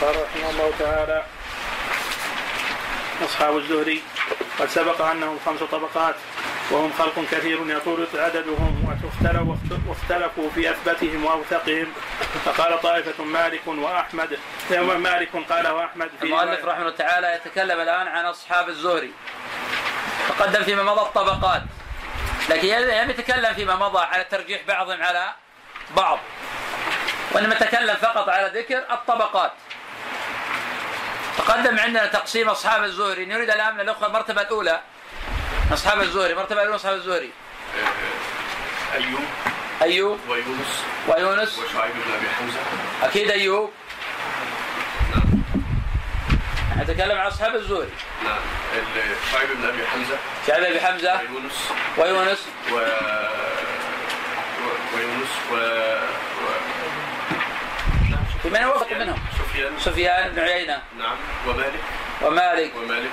قال 0.00 0.22
رحمه 0.22 0.50
الله 0.50 0.72
تعالى. 0.78 1.24
أصحاب 3.24 3.56
الزهري 3.56 4.02
قد 4.58 4.68
سبق 4.68 5.00
أنهم 5.00 5.38
خمس 5.46 5.62
طبقات 5.62 6.14
وهم 6.70 6.92
خلق 6.98 7.24
كثير 7.32 7.58
يطول 7.66 8.06
عددهم 8.14 8.98
واختلفوا 9.88 10.50
في 10.54 10.70
أثبتهم 10.70 11.24
وأوثقهم. 11.24 11.92
فقال 12.44 12.80
طائفة 12.80 13.24
مالك 13.24 13.60
وأحمد 13.66 14.38
مالك 14.80 15.28
قال 15.50 15.68
وأحمد 15.68 16.10
في 16.20 16.26
المؤلف 16.26 16.64
رحمه 16.64 16.80
الله 16.80 16.96
تعالى 16.96 17.34
يتكلم 17.34 17.80
الآن 17.80 18.08
عن 18.08 18.24
أصحاب 18.24 18.68
الزهري. 18.68 19.12
تقدم 20.28 20.64
فيما 20.64 20.82
مضى 20.82 21.00
الطبقات. 21.00 21.62
لكن 22.48 22.68
لم 22.68 23.10
يتكلم 23.10 23.54
فيما 23.54 23.76
مضى 23.76 24.04
على 24.04 24.24
ترجيح 24.24 24.62
بعضهم 24.68 25.02
على 25.02 25.34
بعض. 25.96 26.18
وإنما 27.32 27.54
تكلم 27.54 27.94
فقط 27.94 28.28
على 28.28 28.50
ذكر 28.60 28.78
الطبقات. 28.90 29.52
تقدم 31.38 31.78
عندنا 31.78 32.06
تقسيم 32.06 32.48
أصحاب 32.48 32.84
الزهري. 32.84 33.24
نريد 33.24 33.50
الآن 33.50 33.74
من 33.74 33.80
الأخوة 33.80 34.08
المرتبة 34.08 34.42
الأولى. 34.42 34.80
أصحاب 35.72 36.00
الزهري 36.00 36.32
المرتبة 36.32 36.62
الأولى 36.62 36.76
أصحاب 36.76 36.94
الزهري. 36.94 37.30
أيوب. 38.94 39.24
أيوب. 39.82 40.18
ويونس. 40.28 40.84
ويونس. 41.08 41.58
وشعيب 41.58 41.92
بن 41.92 42.14
أبي 42.14 42.28
حمزة. 42.38 42.60
أكيد 43.02 43.30
أيوب. 43.30 43.70
نعم 45.14 45.42
نتكلم 46.82 47.18
عن 47.18 47.26
أصحاب 47.26 47.54
الزهري. 47.54 47.92
نعم. 48.24 48.38
شعيب 49.32 49.48
بن 49.56 49.68
أبي 49.68 49.86
حمزة. 49.86 50.16
شعيب 50.46 50.64
بن 50.64 50.70
أبي 50.70 50.80
حمزة. 50.80 51.20
ويونس. 51.20 51.70
ويونس. 51.98 52.46
و... 52.72 52.74
ويونس. 54.96 55.28
و... 55.52 55.56
في 58.42 58.50
من 58.50 58.64
وفق 58.64 58.92
منهم؟ 58.92 59.18
سفيان. 59.50 59.78
سفيان 59.78 60.32
بن 60.32 60.40
عيينة. 60.40 60.82
نعم. 60.98 61.16
ومالك. 61.46 61.80
ومالك. 62.22 62.76
ومالك. 62.76 63.10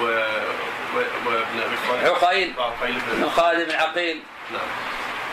و... 0.00 0.04
و... 0.04 0.98
وابن 1.26 1.60
أبي 1.62 1.76
خالد. 1.88 2.06
عقيل. 2.06 2.54
عقيل 2.58 3.00
بن 3.12 3.30
خالد 3.30 3.68
بن 3.68 3.74
عقيل. 3.74 4.22
نعم. 4.50 4.68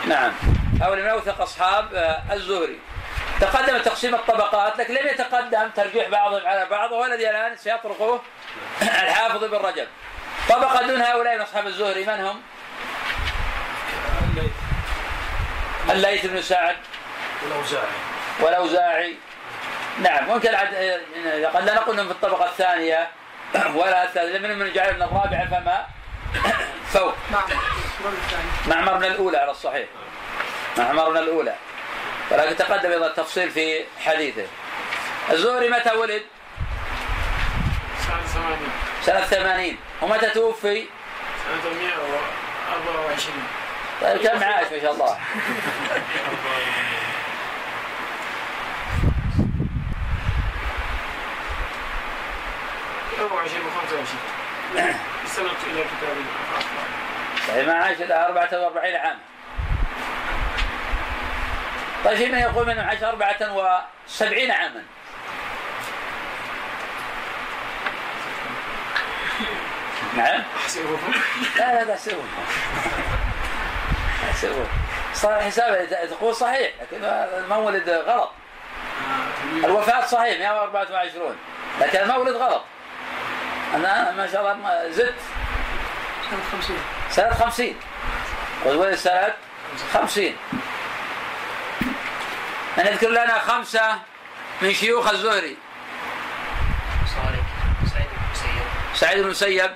نعم. 0.08 0.34
هؤلاء 0.81 1.03
من 1.03 1.09
أوثق 1.09 1.42
أصحاب 1.42 1.94
آه، 1.94 2.23
الزهري. 2.34 2.80
تقدم 3.42 3.78
تقسيم 3.78 4.16
الطبقات 4.16 4.78
لكن 4.80 4.94
لم 4.94 5.08
يتقدم 5.08 5.70
ترجيح 5.75 6.09
بعضهم 6.09 6.47
على 6.47 6.66
بعض 6.72 6.92
وهو 6.92 7.06
الذي 7.06 7.30
الآن 7.30 7.58
سيطرقه 7.58 8.22
الحافظ 8.81 9.44
بن 9.44 9.58
رجب. 9.58 9.88
طبقة 10.50 10.88
دون 10.88 11.02
هؤلاء 11.02 11.36
من 11.36 11.42
أصحاب 11.42 11.67
الزهري 11.67 12.06
من 12.06 12.25
هم؟ 12.25 12.42
الليث 15.90 16.25
بن 16.25 16.42
سعد. 16.42 16.75
والأوزاعي. 17.44 17.88
والأوزاعي. 18.40 19.16
نعم 20.02 20.28
ممكن 20.28 20.50
قد 21.54 21.64
لا 21.66 21.76
نقول 21.76 21.96
في 21.96 22.12
الطبقة 22.12 22.46
الثانية 22.46 23.08
ولا 23.76 24.04
الثالثة 24.04 24.40
من 24.40 24.60
من 24.60 24.74
جعل 24.74 24.96
من 24.96 25.02
الرابعة 25.02 25.46
فما 25.50 25.86
فوق. 26.94 27.14
معمر 28.68 28.98
من 28.98 29.04
الأولى 29.06 29.38
على 29.38 29.52
الصحيح. 29.52 29.88
معمر 30.78 31.10
من 31.10 31.18
الأولى. 31.18 31.56
ولكن 32.32 32.56
تقدم 32.56 32.92
أيضا 32.92 33.08
التفصيل 33.08 33.52
في 33.52 33.84
حديثه. 34.06 34.46
الزهري 35.32 35.70
متى 35.70 35.92
ولد؟ 35.92 36.22
سنة 38.08 38.22
ثمانين. 38.22 38.70
سنة 39.02 39.22
ثمانين. 39.22 39.78
ومتى 40.02 40.30
توفي؟ 40.30 40.86
سنة 41.46 41.74
124 41.74 43.44
طيب 44.02 44.18
كم 44.18 44.44
عاش 44.44 44.72
ما 44.72 44.80
شاء 44.82 44.94
الله؟ 44.94 45.18
24 53.20 53.66
و 53.66 53.70
25 53.70 54.08
استمعت 55.26 55.64
إلى 55.72 55.84
كتاب 55.84 56.16
طيب 57.48 57.68
ما 57.68 57.74
عاش 57.74 58.02
الا 58.02 58.28
44 58.28 58.96
عاما 58.96 59.20
طيب 62.06 62.18
في 62.18 62.25
من 62.25 62.38
يقول 62.38 62.68
منه 62.68 62.84
عاش 62.84 63.04
74 63.04 64.52
عاما 64.52 64.84
نعم 70.18 70.44
لا 71.58 71.84
لا 71.84 71.84
تحسبهم 71.84 72.28
تحسبهم 74.28 74.68
صار 75.14 75.42
حساب 75.42 75.88
تقول 76.09 76.36
صحيح 76.36 76.72
لكن 76.81 77.04
المولد 77.04 77.90
غلط 77.90 78.31
الوفاة 79.64 80.06
صحيح 80.06 80.40
124 80.40 81.36
لكن 81.81 82.00
المولد 82.00 82.36
غلط. 82.36 82.62
أنا 83.75 84.12
ما 84.12 84.31
شاء 84.31 84.41
الله 84.41 84.90
زدت. 84.90 85.13
سنة 86.30 86.40
50 86.52 86.78
سنة 87.09 87.34
50 87.34 87.75
وولد 88.66 88.96
سنة 88.96 89.34
50 89.94 90.36
أن 92.78 92.88
يذكر 92.88 93.09
لنا 93.09 93.40
خمسة 93.40 94.00
من 94.62 94.74
شيوخ 94.74 95.09
الزهري. 95.09 95.58
صالح 97.16 97.46
سعيد 97.91 98.08
بن 98.08 98.18
المسيب 98.25 98.63
سعيد 98.96 99.18
بن 99.18 99.25
المسيب 99.25 99.72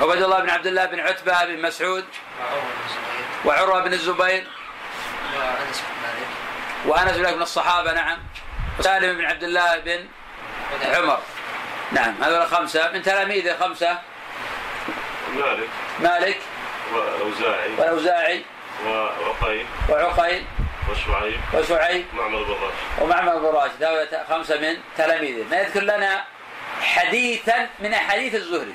عبيد 0.00 0.22
الله 0.22 0.40
بن 0.40 0.50
عبد 0.50 0.66
الله 0.66 0.86
بن 0.86 1.00
عتبة 1.00 1.44
بن 1.44 1.62
مسعود. 1.62 2.04
وعمر 2.44 2.60
بن 2.80 2.82
الزبير. 2.82 3.24
وعروة 3.44 3.80
بن 3.80 3.92
الزبير 3.92 4.46
وأنس 5.36 5.80
بن 5.80 6.02
مالك 6.02 6.28
وأنس 6.86 7.16
بن 7.16 7.36
من 7.36 7.42
الصحابة 7.42 7.92
نعم. 7.92 8.18
وسالم 8.78 9.18
بن 9.18 9.24
عبد 9.24 9.42
الله 9.42 9.78
بن 9.78 10.08
عمر. 10.84 11.20
نعم 11.92 12.14
هذول 12.22 12.46
خمسة. 12.46 12.92
من 12.92 13.02
تلاميذه 13.02 13.56
خمسة. 13.60 13.98
مالك. 15.34 15.68
مالك. 16.00 16.38
والاوزاعي 16.94 17.70
والأوزاعي 17.78 18.42
وعقيل. 18.86 19.66
وعقيل. 19.88 20.44
وشعيب. 20.90 21.40
وشعيب. 21.54 22.06
معمر 22.14 22.42
بن 22.42 22.52
راشد. 22.52 23.02
ومعمر 23.02 23.38
بن 23.38 23.46
راشد. 23.46 23.84
هؤلاء 23.84 24.26
خمسة 24.30 24.60
من 24.60 24.76
تلاميذه. 24.98 25.44
ما 25.50 25.56
يذكر 25.56 25.82
لنا 25.82 26.24
حديثا 26.82 27.68
من 27.78 27.94
أحاديث 27.94 28.34
الزهري. 28.34 28.74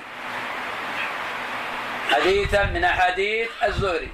حديثا 2.12 2.64
من 2.64 2.84
أحاديث 2.84 3.50
الزهري. 3.64 4.10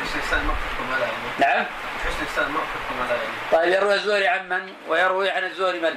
حسن 0.00 0.18
الإنسان 0.18 0.44
موقفكم 0.44 0.94
على 0.94 1.06
نعم. 1.38 1.66
حسن 2.04 2.22
الإنسان 2.22 2.52
موقفكم 2.52 2.94
على 3.02 3.18
طيب 3.52 3.72
يروي 3.72 3.94
الزهري 3.94 4.28
عن 4.28 4.48
من؟ 4.48 4.72
ويروي 4.88 5.30
عن 5.30 5.44
الزهري 5.44 5.80
من؟ 5.80 5.94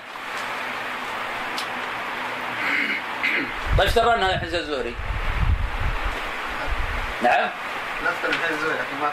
طيب 3.78 3.88
اشترى 3.88 4.12
هذا 4.12 4.38
حديث 4.38 4.54
الزهري 4.54 4.96
نعم؟ 7.22 7.50
نذكر 8.04 8.30
الحين 8.30 8.58
الزوجة 8.58 8.74
لكن 8.74 9.00
ما 9.02 9.12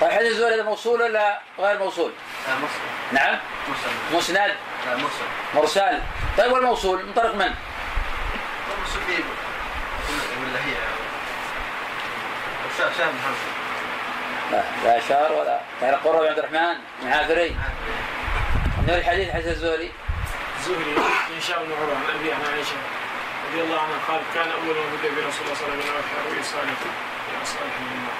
طيب 0.00 0.10
حديث 0.10 0.32
الزهري 0.32 0.54
هذا 0.54 0.62
موصول 0.62 1.02
ولا 1.02 1.40
غير 1.58 1.78
موصول؟ 1.78 2.12
لا 2.48 2.54
مصر 2.54 2.80
نعم؟ 3.12 3.38
مرسل 3.68 4.16
مسند؟ 4.16 4.54
لا 4.86 4.96
مرسل 4.96 5.24
مرسال. 5.54 6.02
طيب 6.38 6.52
والموصول 6.52 7.04
من 7.04 7.12
طريق 7.12 7.34
من؟ 7.34 7.54
مرسل 8.80 9.00
في 9.06 9.12
ولا 10.42 10.58
هي؟ 10.64 10.74
شاه 12.78 12.88
محمد. 12.88 13.36
لا 14.52 14.62
لا 14.84 15.00
شهر 15.08 15.32
ولا. 15.32 15.60
كان 15.80 15.94
قرة 15.94 16.20
بن 16.20 16.26
عبد 16.26 16.38
الرحمن 16.38 16.76
المعافري 17.02 17.56
نوري 18.88 19.04
حديث 19.04 19.32
حديث 19.32 19.46
الزهري 19.46 19.92
الزهري 20.58 20.96
إن 21.36 21.40
شاء 21.40 21.62
الله 21.62 21.76
عمر 21.76 21.94
عن 21.94 22.20
ابي 22.20 22.32
عن 22.32 22.40
عائشه 22.54 22.76
رضي 23.54 23.62
الله 23.62 23.80
عنها 23.80 23.98
قال 24.08 24.20
كان 24.34 24.50
أول 24.50 24.74
ما 24.74 24.96
بدأ 24.96 25.14
برسول 25.14 25.42
الله 25.46 25.54
صلى 25.54 25.66
الله 25.66 25.74
عليه 25.74 25.84
وسلم 25.84 26.36
من 26.36 26.42
صالح 26.42 26.78
يا 27.32 27.44
صالح 27.44 27.74
من 27.80 27.90
الله 27.98 28.16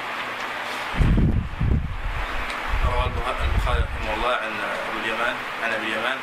روى 2.86 3.04
البخاري 3.44 3.80
رحمه 3.80 4.14
الله 4.14 4.34
عن 4.36 4.52
أبو 4.88 4.98
اليمان 5.04 5.34
عن 5.62 5.72
أبي 5.72 5.86
اليمان 5.86 6.18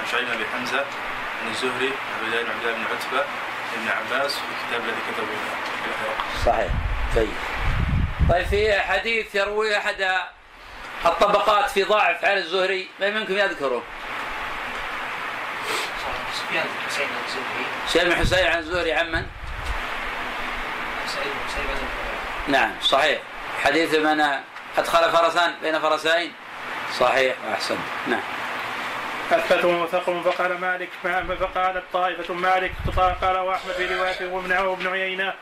عن 0.00 0.06
شعيب 0.10 0.26
بن 0.26 0.32
أبي 0.32 0.44
حمزة 0.46 0.84
عن 1.42 1.50
الزهري 1.50 1.92
عن 1.92 2.24
عبد 2.24 2.32
الله 2.32 2.42
بن 2.42 2.50
عبد 2.50 2.64
الله 2.64 2.72
بن 2.72 2.84
عتبة 2.84 3.24
بن 3.76 3.88
عباس 3.88 4.32
في 4.34 4.42
الكتاب 4.54 4.80
الذي 4.88 5.00
كتبه. 5.12 5.36
صحيح 6.46 6.72
جيد 7.14 7.36
طيب 8.28 8.46
في 8.46 8.80
حديث 8.80 9.34
يروي 9.34 9.78
أحد 9.78 10.20
الطبقات 11.06 11.70
في 11.70 11.82
ضعف 11.82 12.24
عن 12.24 12.36
الزهري 12.36 12.88
من 13.00 13.14
منكم 13.14 13.38
يذكره؟ 13.38 13.82
سفيان 16.34 16.64
بن 16.64 16.86
حسين 16.88 17.08
الزهري. 17.26 17.66
سعيد 17.88 18.08
بن 18.08 18.16
حسين 18.16 18.46
عن 18.46 18.58
الزهري 18.58 18.92
عن 18.92 19.12
من؟ 19.12 19.26
سعيد 21.06 21.26
بن 21.26 21.48
حسين 21.48 21.64
بن 21.64 22.52
نعم 22.52 22.70
صحيح. 22.82 23.18
حديث 23.64 23.94
من 23.94 24.20
أدخل 24.78 25.12
فرسان 25.12 25.54
بين 25.62 25.78
فرسين؟ 25.78 26.32
صحيح 26.98 27.34
أحسن. 27.52 27.76
نعم. 28.06 28.20
أثبتهم 29.32 29.82
وثقهم 29.82 30.22
فقال 30.22 30.60
مالك 30.60 30.88
فقالت 31.40 31.84
طائفة 31.92 32.34
مالك 32.34 32.72
قال 33.22 33.38
وأحمد 33.38 33.72
في 33.72 33.94
روايته 33.94 34.26
وابن 34.26 34.52
وابن 34.52 34.86
عيينة 34.86 35.34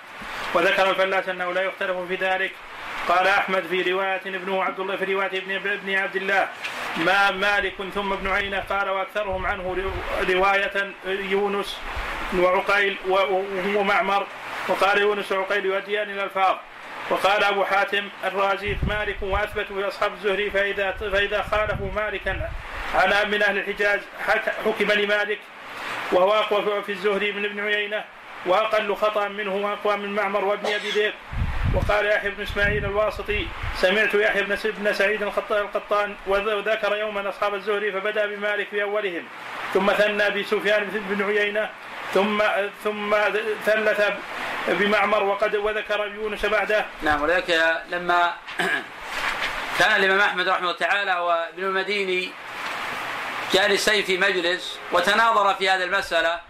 وذكر 0.54 0.90
الفلاس 0.90 1.28
أنه 1.28 1.52
لا 1.52 1.62
يختلف 1.62 1.96
في 2.08 2.14
ذلك. 2.14 2.52
قال 3.08 3.26
أحمد 3.26 3.62
في 3.70 3.92
رواية 3.92 4.20
ابنه 4.26 4.64
عبد 4.64 4.80
الله 4.80 4.96
في 4.96 5.14
رواية 5.14 5.38
ابن 5.38 5.54
ابن 5.54 5.94
عبد 5.94 6.16
الله 6.16 6.48
ما 6.96 7.30
مالك 7.30 7.74
ثم 7.94 8.12
ابن 8.12 8.28
عينه 8.28 8.60
قال 8.70 8.88
وأكثرهم 8.90 9.46
عنه 9.46 9.92
رواية 10.28 10.92
يونس 11.06 11.78
وعقيل 12.38 12.96
ومعمر 13.76 14.26
وقال 14.68 14.98
يونس 14.98 15.32
وعقيل 15.32 15.66
يؤديان 15.66 16.10
الألفاظ. 16.10 16.56
وقال 17.10 17.44
أبو 17.44 17.64
حاتم 17.64 18.08
الرازي 18.24 18.76
مالك 18.88 19.16
واثبتوا 19.22 19.76
في 19.76 19.88
أصحاب 19.88 20.12
الزهري 20.12 20.50
فاذا 20.50 20.90
فإذا 20.92 21.42
خالفوا 21.42 21.90
مالكا 21.96 22.50
على 22.94 23.24
من 23.24 23.42
أهل 23.42 23.58
الحجاز 23.58 24.00
حكم 24.64 24.92
لمالك 24.92 25.38
وهو 26.12 26.32
أقوى 26.32 26.82
في 26.82 26.92
الزهري 26.92 27.32
من 27.32 27.44
ابن 27.44 27.60
عيينة 27.60 28.04
وأقل 28.46 28.94
خطأ 28.94 29.28
منه 29.28 29.54
وأقوى 29.54 29.96
من 29.96 30.14
معمر 30.14 30.44
وابن 30.44 30.66
أبي 30.66 30.90
ذئب. 30.90 31.12
وقال 31.74 32.06
يحيى 32.06 32.30
بن 32.30 32.42
إسماعيل 32.42 32.84
الواسطي 32.84 33.46
سمعت 33.76 34.14
يحيى 34.14 34.42
بن 34.64 34.92
سعيد 34.92 35.22
القطان 35.50 36.14
وذكر 36.26 36.96
يوما 36.96 37.28
أصحاب 37.28 37.54
الزهري 37.54 37.92
فبدأ 37.92 38.26
بمالك 38.26 38.68
في 38.68 38.82
أولهم. 38.82 39.24
ثم 39.74 39.92
ثنى 39.92 40.30
بسفيان 40.30 40.84
بن 41.10 41.24
عيينة. 41.24 41.70
ثم 42.14 42.42
ثم 42.84 43.14
ثلث 43.66 44.12
بمعمر 44.68 45.22
وقد 45.22 45.56
وذكر 45.56 46.06
يونس 46.06 46.46
بعده. 46.46 46.84
نعم 47.02 47.22
ولذلك 47.22 47.80
لما 47.90 48.34
كان 49.78 49.96
الإمام 49.96 50.20
أحمد 50.20 50.48
رحمه 50.48 50.60
الله 50.60 50.78
تعالى 50.78 51.14
وابن 51.14 51.64
المديني 51.64 52.30
جالسين 53.52 54.04
في 54.04 54.18
مجلس 54.18 54.78
وتناظر 54.92 55.54
في 55.54 55.70
هذه 55.70 55.82
المسألة 55.82 56.40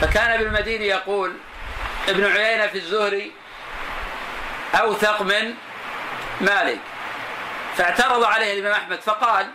فكان 0.00 0.30
ابن 0.30 0.46
المديني 0.46 0.86
يقول 0.86 1.32
ابن 2.08 2.24
عيينة 2.24 2.66
في 2.66 2.78
الزهري 2.78 3.32
اوثق 4.74 5.22
من 5.22 5.54
مالك. 6.40 6.80
فاعترض 7.76 8.24
عليه 8.24 8.52
الإمام 8.52 8.72
أحمد 8.72 9.00
فقال 9.00 9.46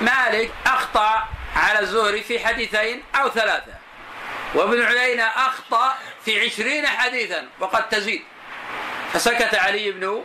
مالك 0.00 0.50
أخطأ 0.66 1.28
على 1.56 1.80
الزهري 1.80 2.22
في 2.22 2.46
حديثين 2.46 3.02
أو 3.14 3.28
ثلاثة 3.28 3.72
وابن 4.54 4.82
عيينة 4.82 5.24
أخطأ 5.24 5.94
في 6.24 6.44
عشرين 6.44 6.86
حديثا 6.86 7.48
وقد 7.60 7.88
تزيد. 7.88 8.22
فسكت 9.12 9.54
علي 9.54 9.90
بن 9.90 10.22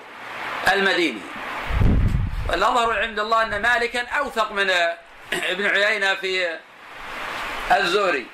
المديني. 0.73 1.21
والأظهر 2.50 3.00
عند 3.00 3.19
الله 3.19 3.43
أن 3.43 3.61
مالكا 3.61 4.07
أوثق 4.07 4.51
من 4.51 4.69
ابن 5.33 5.65
عيينة 5.65 6.15
في 6.15 6.57
الزهري. 7.71 8.25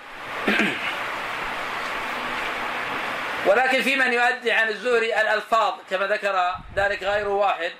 ولكن 3.45 3.81
في 3.81 3.95
من 3.95 4.13
يؤدي 4.13 4.51
عن 4.51 4.68
الزهري 4.68 5.22
الألفاظ 5.22 5.74
كما 5.90 6.07
ذكر 6.07 6.56
ذلك 6.75 7.04
غير 7.04 7.28
واحد. 7.28 7.72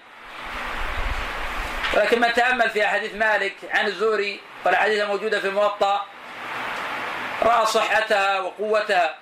ولكن 1.94 2.22
من 2.22 2.34
تأمل 2.34 2.70
في 2.70 2.86
أحاديث 2.86 3.16
مالك 3.16 3.56
عن 3.72 3.86
الزهري 3.86 4.40
والأحاديث 4.66 5.02
الموجودة 5.02 5.40
في 5.40 5.48
الموطأ 5.48 6.06
رأى 7.44 7.66
صحتها 7.66 8.40
وقوتها 8.40 9.16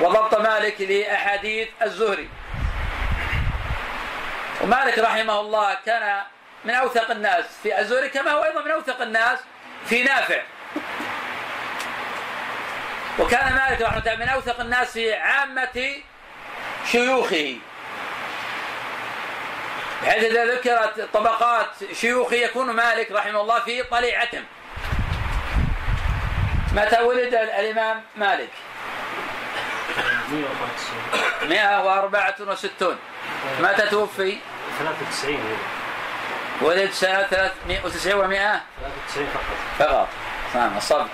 وضبط 0.00 0.34
مالك 0.34 0.80
لأحاديث 0.80 1.68
الزهري. 1.82 2.28
ومالك 4.60 4.98
رحمه 4.98 5.40
الله 5.40 5.76
كان 5.86 6.22
من 6.64 6.74
أوثق 6.74 7.10
الناس 7.10 7.44
في 7.62 7.80
الزهري 7.80 8.08
كما 8.08 8.30
هو 8.30 8.44
أيضا 8.44 8.62
من 8.62 8.70
أوثق 8.70 9.02
الناس 9.02 9.38
في 9.86 10.02
نافع. 10.02 10.42
وكان 13.18 13.52
مالك 13.52 13.80
رحمة 13.82 13.98
الله 13.98 14.16
من 14.16 14.28
أوثق 14.28 14.60
الناس 14.60 14.92
في 14.92 15.14
عامة 15.14 15.96
شيوخه. 16.90 17.56
بحيث 20.02 20.24
إذا 20.24 20.44
ذكرت 20.44 21.08
طبقات 21.12 21.68
شيوخه 21.92 22.36
يكون 22.36 22.70
مالك 22.70 23.12
رحمه 23.12 23.40
الله 23.40 23.60
في 23.60 23.82
طليعتهم. 23.82 24.44
متى 26.72 27.00
ولد 27.00 27.34
الإمام 27.34 28.02
مالك؟ 28.16 28.50
164 31.48 32.98
متى 33.60 33.86
توفي؟ 33.86 34.38
93 34.78 35.58
ولد 36.60 36.90
سنة 36.90 37.22
390 37.22 38.20
و 38.20 38.26
100 38.26 38.60
93 39.08 39.28
فقط. 39.34 39.88
فقط. 39.88 40.08
نعم 40.54 40.76
أصبت 40.76 41.10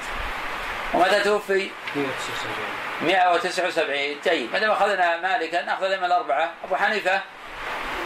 ومتى 0.95 1.21
توفي؟ 1.21 1.71
179 1.97 3.03
179 3.03 4.17
جيد 4.25 4.53
ما 4.53 4.59
دام 4.59 4.71
أخذنا 4.71 5.21
مالكا؟ 5.21 5.63
نأخذ 5.63 5.99
من 5.99 6.05
الأربعة. 6.05 6.51
أبو 6.65 6.77
حنيفة؟ 6.77 7.21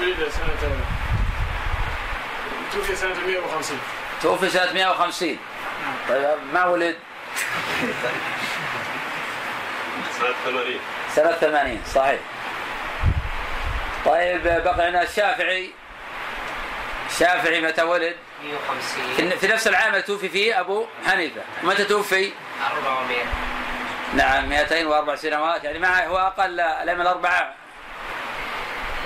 ولد 0.00 0.28
سنة 0.28 0.76
توفي 2.72 2.96
سنة 2.96 3.14
150 3.26 3.80
توفي 4.22 4.50
سنة 4.50 4.72
150 4.72 5.38
طيب 6.08 6.38
ما 6.52 6.64
ولد؟ 6.64 6.96
سنة 10.18 10.32
80 10.44 10.80
سنة 11.14 11.32
80 11.32 11.82
صحيح. 11.94 12.20
طيب 14.04 14.42
بقي 14.44 14.84
عندنا 14.84 15.02
الشافعي. 15.02 15.70
الشافعي 17.10 17.60
متى 17.60 17.82
ولد؟ 17.82 18.16
150 18.44 19.38
في 19.38 19.46
نفس 19.48 19.68
العام 19.68 19.88
اللي 19.92 20.02
توفي 20.02 20.28
فيه 20.28 20.60
أبو 20.60 20.86
حنيفة، 21.06 21.42
متى 21.62 21.84
توفي؟ 21.84 22.32
400 22.86 23.16
نعم 24.14 24.48
204 24.48 25.16
سنوات 25.16 25.64
يعني 25.64 25.78
معه 25.78 26.06
هو 26.06 26.18
أقل 26.18 26.60
الائمه 26.60 27.02
الأربعة. 27.02 27.54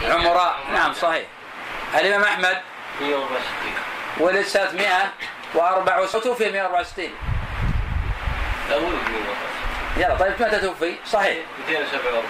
عمراء 0.05 0.57
نعم 0.73 0.93
صحيح. 0.93 1.27
الإمام 1.95 2.23
أحمد. 2.23 2.61
164 3.01 3.41
ولد 4.19 4.43
سنه 4.43 4.73
104 5.55 6.01
وتوفي 6.01 6.51
164 6.51 7.11
لا 8.71 8.77
ولد 8.77 8.85
164 8.85 9.55
يلا 9.97 10.15
طيب 10.15 10.33
متى 10.43 10.59
توفي؟ 10.61 10.97
صحيح. 11.07 11.45
247 11.69 12.25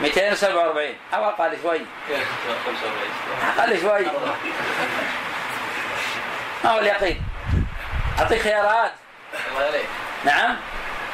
247 0.00 0.94
أو 1.14 1.24
أقل 1.24 1.58
شوي. 1.62 1.80
245 2.08 3.58
أقل 3.58 3.80
شوي. 3.80 4.06
ما 6.64 6.70
هو 6.70 6.78
اليقين؟ 6.78 7.22
أعطيك 8.18 8.42
خيارات. 8.42 8.92
الله 9.52 9.66
عليك. 9.66 9.86
نعم. 10.24 10.56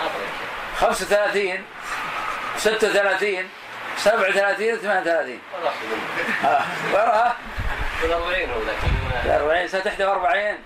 أعطيك. 0.01 0.42
35 0.83 1.65
36 2.59 3.49
37 3.97 4.79
38 4.79 5.41
ما 5.53 5.65
راح 5.65 5.75
تقول 5.75 5.99
آه. 6.45 6.65
وراها؟ 6.93 7.37
من 8.05 8.13
40 8.13 8.51
هو 8.51 8.61
لكن 8.61 9.31
40 9.31 9.69
سنة 9.69 10.09
41 10.09 10.59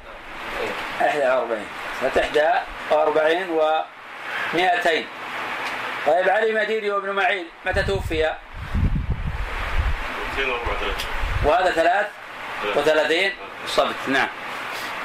41 1.00 1.66
سنة 2.14 2.62
41 2.90 3.50
و 3.50 3.82
200 4.54 5.04
طيب 6.06 6.28
علي 6.28 6.52
مديني 6.52 6.90
وابن 6.90 7.10
معين 7.10 7.46
متى 7.66 7.82
توفي؟ 7.82 8.32
234 10.36 10.94
وهذا 11.44 11.70
ثلاث 11.70 12.06
وثلاثين 12.76 13.32
صبت 13.66 14.08
نعم. 14.08 14.28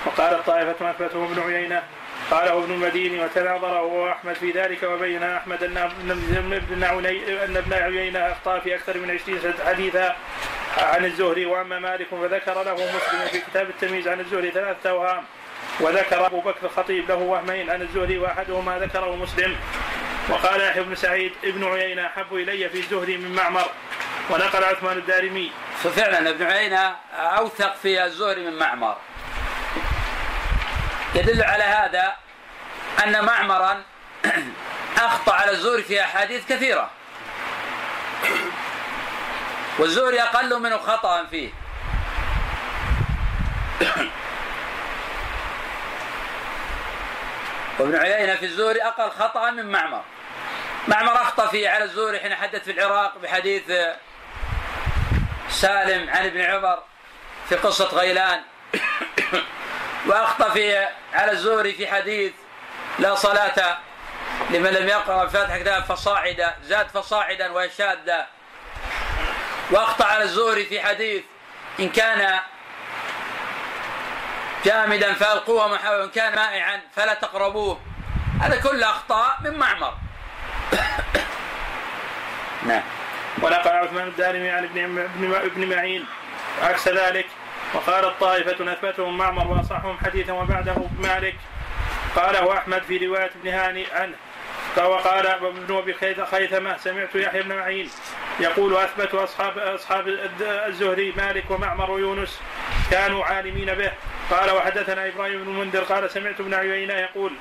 وقالت 0.06 0.46
طائفة 0.46 0.92
أثبته 0.92 1.26
ابن 1.26 1.54
عيينة 1.54 1.84
قاله 2.32 2.64
ابن 2.64 2.72
المديني 2.72 3.24
وتناظر 3.24 3.68
هو 3.68 4.12
أحمد 4.12 4.34
في 4.34 4.52
ذلك 4.52 4.84
وبين 4.84 5.24
أحمد 5.24 5.64
أن 5.64 5.78
ابن 5.78 6.84
أن 7.44 7.58
ابن 7.58 7.74
عيينة 7.74 8.20
أخطأ 8.20 8.60
في 8.60 8.76
أكثر 8.76 8.98
من 8.98 9.12
20 9.12 9.54
حديثا 9.66 10.16
عن 10.78 11.06
الزهري 11.06 11.46
وأما 11.46 11.80
مالك 11.80 12.08
فذكر 12.08 12.64
له 12.64 12.74
مسلم 12.74 13.28
في 13.32 13.40
كتاب 13.40 13.70
التمييز 13.70 14.08
عن 14.08 14.20
الزهري 14.20 14.52
ثلاثة 14.52 14.90
أوهام 14.90 15.24
وذكر 15.80 16.26
أبو 16.26 16.40
بكر 16.42 16.66
الخطيب 16.66 17.10
له 17.10 17.16
وهمين 17.16 17.70
عن 17.70 17.82
الزهري 17.82 18.18
وأحدهما 18.18 18.80
ذكره 18.80 19.16
مسلم 19.16 19.56
وقال 20.30 20.62
يحيى 20.62 20.84
بن 20.84 20.96
سعيد 20.96 21.32
ابن 21.44 21.64
عيينة 21.64 22.06
أحب 22.06 22.36
إلي 22.36 22.70
في 22.70 22.78
الزهري 22.80 23.18
من 23.18 23.36
معمر 23.36 23.66
ونقل 24.30 24.64
عثمان 24.64 24.98
الدارمي. 24.98 25.52
ففعلا 25.84 26.30
ابن 26.30 26.46
عيينة 26.46 26.96
أوثق 27.14 27.76
في 27.76 28.06
الزهري 28.06 28.42
من 28.46 28.58
معمر. 28.58 28.98
يدل 31.16 31.44
على 31.44 31.64
هذا 31.64 32.16
أن 33.04 33.26
معمرا 33.26 33.84
أخطأ 34.98 35.34
على 35.34 35.52
الزهري 35.52 35.84
في 35.84 36.02
أحاديث 36.02 36.48
كثيرة. 36.50 36.90
والزهري 39.80 40.22
أقل 40.22 40.60
منه 40.60 40.78
خطأ 40.78 41.26
فيه. 41.26 41.50
وابن 47.80 47.96
عيينة 47.96 48.36
في 48.36 48.46
الزهري 48.46 48.84
أقل 48.84 49.12
خطأ 49.12 49.52
من 49.52 49.72
معمر. 49.72 50.04
معمر 50.88 51.16
أخطأ 51.16 51.48
في 51.48 51.68
على 51.68 51.84
الزهري 51.84 52.20
حين 52.20 52.36
حدث 52.36 52.64
في 52.64 52.72
العراق 52.72 53.18
بحديث 53.18 53.72
سالم 55.50 56.10
عن 56.10 56.26
ابن 56.26 56.42
عمر 56.42 56.84
في 57.50 57.56
قصة 57.56 57.86
غيلان. 57.86 58.42
وأخطأ 60.06 60.50
في 60.50 60.88
على 61.14 61.32
الزهري 61.32 61.74
في 61.74 61.88
حديث 61.88 62.32
لا 63.00 63.16
صلاة 63.16 63.78
لمن 64.50 64.70
لم 64.70 64.88
يقرأ 64.88 65.26
بفاتحة 65.26 65.60
كتاب 65.60 65.84
فصاعدا 65.84 66.56
زاد 66.64 66.88
فصاعدا 66.88 67.52
وشادا 67.52 68.28
وأخطأ 69.72 70.06
على 70.06 70.24
الزهري 70.24 70.66
في 70.66 70.82
حديث 70.82 71.24
إن 71.80 71.90
كان 71.90 72.40
جامدا 74.66 75.14
فألقوه 75.14 75.92
وإن 75.92 76.10
كان 76.10 76.36
مائعا 76.36 76.82
فلا 76.96 77.14
تقربوه. 77.14 77.82
هذا 78.42 78.62
كله 78.62 78.90
أخطاء 78.90 79.38
من 79.44 79.58
معمر. 79.60 79.94
نعم. 82.68 82.84
ونقل 83.42 83.70
عثمان 83.70 84.08
الدارمي 84.08 84.50
عن 84.50 84.64
ابن 84.64 85.36
ابن 85.36 85.70
معين. 85.76 86.06
عكس 86.64 86.88
ذلك 86.88 87.26
وقالت 87.74 88.20
طائفة 88.20 88.74
أثبتهم 88.74 89.18
معمر 89.18 89.48
وأصحهم 89.48 89.98
حديثا 90.06 90.34
وبعده 90.34 90.76
مالك. 91.00 91.36
قاله 92.16 92.58
أحمد 92.58 92.82
في 92.82 93.06
رواية 93.08 93.32
ابن 93.42 93.50
هاني 93.50 93.86
عنه. 93.94 94.16
وقال 94.78 95.28
ابن 95.28 95.78
أبي 95.78 95.94
خيثمة 96.32 96.78
سمعت 96.78 97.16
يحيى 97.16 97.42
بن 97.44 97.56
معين 97.56 97.90
يقول 98.40 98.78
أثبت 98.78 99.14
اصحاب 99.14 99.58
أصحاب 99.58 100.08
الزهري 100.42 101.14
مالك 101.18 101.52
ومعمر 101.52 101.92
ويونس 101.92 102.42
كانوا 102.92 103.26
عالمين 103.26 103.74
به. 103.74 103.92
قال 104.32 104.52
وحدثنا 104.52 105.08
إبراهيم 105.08 105.44
بن 105.44 105.50
المنذر 105.50 105.84
قال 105.84 106.12
سمعت 106.12 106.40
ابن 106.40 106.54
عيينة 106.54 106.94
يقول 106.94 107.32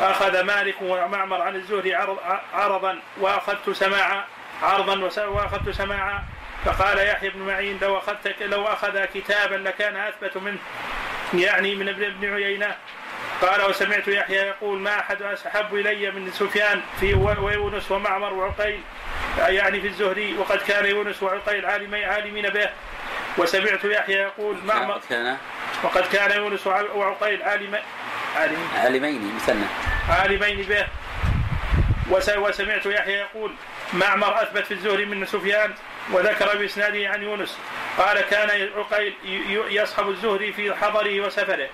أخذ 0.00 0.42
مالك 0.42 0.74
ومعمر 0.82 1.40
عن 1.40 1.56
الزهري 1.56 1.94
عرضا 2.54 2.98
وأخذت 3.20 3.70
سماعا 3.70 4.24
عرضا 4.62 5.10
وأخذت 5.26 5.70
سماعا 5.70 6.24
فقال 6.64 6.98
يحيى 6.98 7.30
بن 7.30 7.40
معين 7.40 7.78
لو 7.82 7.98
أخذت 7.98 8.42
لو 8.42 8.64
أخذ 8.64 9.04
كتابا 9.04 9.54
لكان 9.54 9.96
أثبت 9.96 10.36
منه 10.36 10.58
يعني 11.34 11.74
من 11.74 11.88
ابن 11.88 12.34
عيينة. 12.34 12.74
قال 13.42 13.62
وسمعت 13.62 14.08
يحيى 14.08 14.36
يقول 14.36 14.78
ما 14.78 14.98
أحد 15.00 15.22
أحب 15.22 15.74
إلي 15.74 16.10
من 16.10 16.32
سفيان 16.32 16.80
في 17.00 17.14
ويونس 17.14 17.90
ومعمر 17.90 18.32
وعقيل 18.32 18.80
يعني 19.38 19.80
في 19.80 19.86
الزهري 19.86 20.38
وقد 20.38 20.58
كان 20.58 20.86
يونس 20.86 21.22
وعقيل 21.22 21.66
عالمين 21.66 22.04
عالمين 22.04 22.48
به. 22.48 22.68
وسمعت 23.38 23.84
يحيى 23.84 24.16
يقول 24.16 24.56
معمر 24.64 25.00
كان. 25.08 25.36
وقد 25.82 26.04
كان 26.12 26.30
يونس 26.30 26.66
وعقيل 26.66 27.42
عالمين. 27.42 27.80
عالمين 28.76 29.34
مثنى 29.36 29.66
عالمين 30.08 30.62
به. 30.62 30.86
وسمعت 32.10 32.86
يحيى 32.86 33.14
يقول 33.14 33.52
معمر 33.92 34.42
أثبت 34.42 34.64
في 34.64 34.74
الزهري 34.74 35.04
من 35.04 35.26
سفيان 35.26 35.74
وذكر 36.12 36.56
بإسناده 36.56 37.08
عن 37.08 37.22
يونس. 37.22 37.58
قال 37.98 38.20
كان 38.20 38.70
عقيل 38.76 39.14
يصحب 39.70 40.08
الزهري 40.08 40.52
في 40.52 40.74
حضره 40.74 41.20
وسفره. 41.20 41.68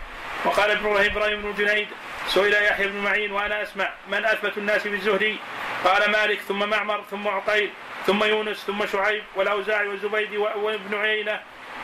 وقال 0.45 0.71
إبراهيم 1.07 1.43
بن 1.43 1.55
جنيد 1.65 1.89
سئل 2.29 2.53
يحيى 2.53 2.87
بن 2.87 2.99
معين 2.99 3.33
وأنا 3.33 3.63
أسمع. 3.63 3.91
من 4.09 4.25
أثبت 4.25 4.59
الناس 4.59 4.87
بالزهري؟ 4.87 5.39
قال 5.85 6.11
مالك 6.11 6.41
ثم 6.41 6.69
معمر 6.69 7.05
ثم 7.11 7.29
عقيل 7.29 7.71
ثم 8.07 8.25
يونس 8.25 8.65
ثم 8.67 8.87
شعيب 8.87 9.23
والأوزاعي 9.37 9.89
والزبيدي 9.89 10.39
وابن 10.39 10.95
عيينة. 10.95 11.41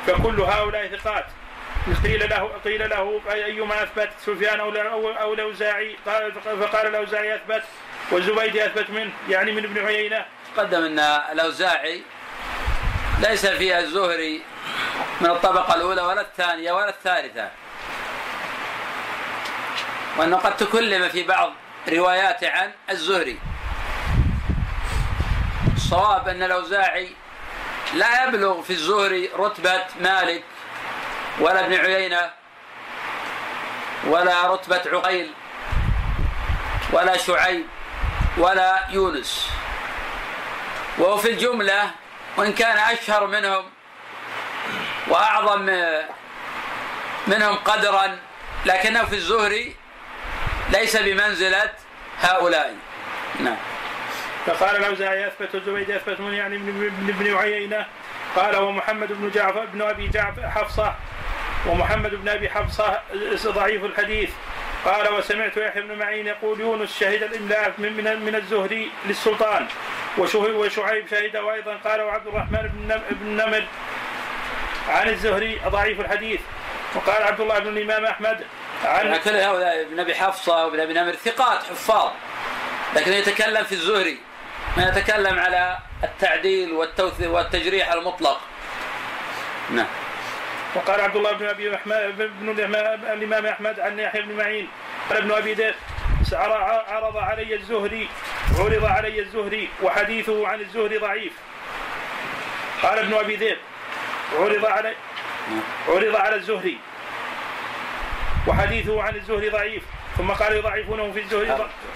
فكل 0.07 0.41
هؤلاء 0.41 0.87
ثقات. 0.87 1.27
قيل 2.05 2.31
له 2.31 2.51
قيل 2.65 2.91
له 2.91 3.21
أيما 3.33 3.83
أثبت؟ 3.83 4.11
سفيان 4.19 4.61
أو 4.61 4.71
أو 5.11 5.35
الأوزاعي؟ 5.35 5.97
قال 6.07 6.33
فقال 6.33 6.87
الأوزاعي 6.87 7.35
أثبت 7.35 7.63
والزبيدي 8.11 8.67
أثبت 8.67 8.91
منه 8.91 9.11
يعني 9.29 9.53
من 9.53 9.65
ابن 9.65 9.87
عيينة. 9.87 10.25
قدم 10.57 10.85
أن 10.85 10.99
الأوزاعي 11.33 12.03
ليس 13.21 13.47
فيها 13.47 13.81
الزهري 13.81 14.43
من 15.21 15.31
الطبقة 15.31 15.75
الأولى 15.75 16.03
ولا 16.03 16.21
الثانية 16.21 16.73
ولا 16.73 16.89
الثالثة. 16.89 17.51
وأنه 20.17 20.37
قد 20.37 20.57
تكلم 20.57 21.09
في 21.09 21.23
بعض 21.23 21.53
رواياته 21.89 22.51
عن 22.51 22.73
الزهري 22.91 23.39
الصواب 25.77 26.29
أن 26.29 26.43
الأوزاعي 26.43 27.11
لا 27.95 28.25
يبلغ 28.25 28.63
في 28.63 28.71
الزهري 28.71 29.31
رتبة 29.39 29.85
مالك 30.01 30.43
ولا 31.41 31.67
ابن 31.67 31.75
عيينة 31.75 32.31
ولا 34.07 34.55
رتبة 34.55 34.83
عقيل 34.87 35.31
ولا 36.93 37.17
شعيب 37.17 37.67
ولا 38.39 38.87
يونس. 38.91 39.51
وهو 40.99 41.17
في 41.17 41.31
الجملة 41.31 41.91
وإن 42.37 42.53
كان 42.53 42.79
أشهر 42.79 43.27
منهم 43.27 43.65
وأعظم 45.09 45.63
منهم 47.27 47.55
قدرا 47.57 48.19
لكنه 48.67 49.05
في 49.05 49.15
الزهري 49.15 49.77
ليس 50.71 50.97
بمنزلة 50.97 51.71
هؤلاء. 52.21 52.75
نعم. 53.41 53.57
فقال 54.47 54.77
الأوزاعي 54.77 55.27
أثبت 55.27 55.55
الزبيد 55.55 55.91
أثبت 55.91 56.21
من 56.21 56.35
يعني 56.35 56.59
من 56.59 57.09
ابن 57.09 57.37
عيينة. 57.37 57.87
قال 58.37 58.57
ومحمد 58.57 59.09
بن 59.13 59.31
جعفر 59.31 59.63
ابن 59.63 59.83
أبي 59.83 60.09
جعفر 60.09 60.51
حفصة. 60.51 60.95
ومحمد 61.67 62.15
بن 62.15 62.29
أبي 62.29 62.51
حفصة 62.51 63.01
ضعيف 63.47 63.85
الحديث. 63.85 64.31
قال 64.87 65.13
وسمعت 65.13 65.57
يحيى 65.57 65.83
بن 65.83 65.99
معين 65.99 66.27
يقول 66.27 66.61
يونس 66.61 66.99
شهد 66.99 67.23
الإملاء 67.23 67.73
من 67.79 67.93
من, 67.93 68.21
من 68.21 68.35
الزهري 68.35 68.91
للسلطان. 69.07 69.67
وشعيب 70.19 71.09
شهده 71.11 71.55
أيضا. 71.55 71.77
قال 71.85 72.01
وعبد 72.01 72.27
الرحمن 72.27 72.71
بن 73.11 73.27
نمر 73.27 73.65
عن 74.89 75.09
الزهري 75.09 75.61
ضعيف 75.67 76.01
الحديث. 76.01 76.41
وقال 76.95 77.23
عبد 77.23 77.41
الله 77.41 77.59
بن 77.59 77.69
الإمام 77.69 78.05
أحمد 78.05 78.45
عن 78.85 79.17
كل 79.17 79.31
هؤلاء 79.31 79.81
ابن 79.81 80.01
أبي 80.01 80.15
حفصة 80.15 80.67
وابن 80.67 80.81
أبي 80.81 80.93
نمر 80.93 81.13
ثقات 81.13 81.63
حفاظ. 81.63 82.11
لكن 82.97 83.13
يتكلم 83.13 83.65
في 83.65 83.73
الزهري. 83.73 84.19
ما 84.77 84.89
يتكلم 84.89 85.39
على 85.39 85.79
التعديل 86.05 86.73
والتجريح 87.21 87.93
المطلق. 87.93 88.41
نعم. 89.71 89.87
وقال 90.75 91.01
عبد 91.01 91.17
الله 91.17 91.33
بن 91.33 91.47
أبي 91.47 91.69
بن 92.41 92.49
الإمام 93.13 93.47
أحمد 93.47 93.81
عن 93.81 93.99
يحيى 93.99 94.23
بن 94.23 94.37
معين 94.37 94.69
قال 95.09 95.19
ابن 95.19 95.33
أبي 95.33 95.55
ذئب 95.55 95.75
عرض 96.89 97.17
علي 97.17 97.55
الزهري 97.55 98.09
عرض 98.59 98.85
علي 98.85 99.21
الزهري 99.21 99.69
وحديثه 99.83 100.49
عن 100.49 100.61
الزهري 100.61 100.99
ضعيف. 100.99 101.33
قال 102.83 102.99
ابن 102.99 103.15
أبي 103.15 103.37
ذئب 103.37 103.59
عرض 104.39 104.65
علي. 104.65 104.95
عرض 105.89 106.17
على 106.17 106.37
الزهري 106.37 106.79
وحديثه 108.47 109.03
عن 109.03 109.15
الزهري 109.15 109.49
ضعيف. 109.49 109.83
ثم 110.17 110.31
قال 110.31 110.57
يضعفونه 110.57 111.13
في 111.13 111.21
الزهري 111.21 111.51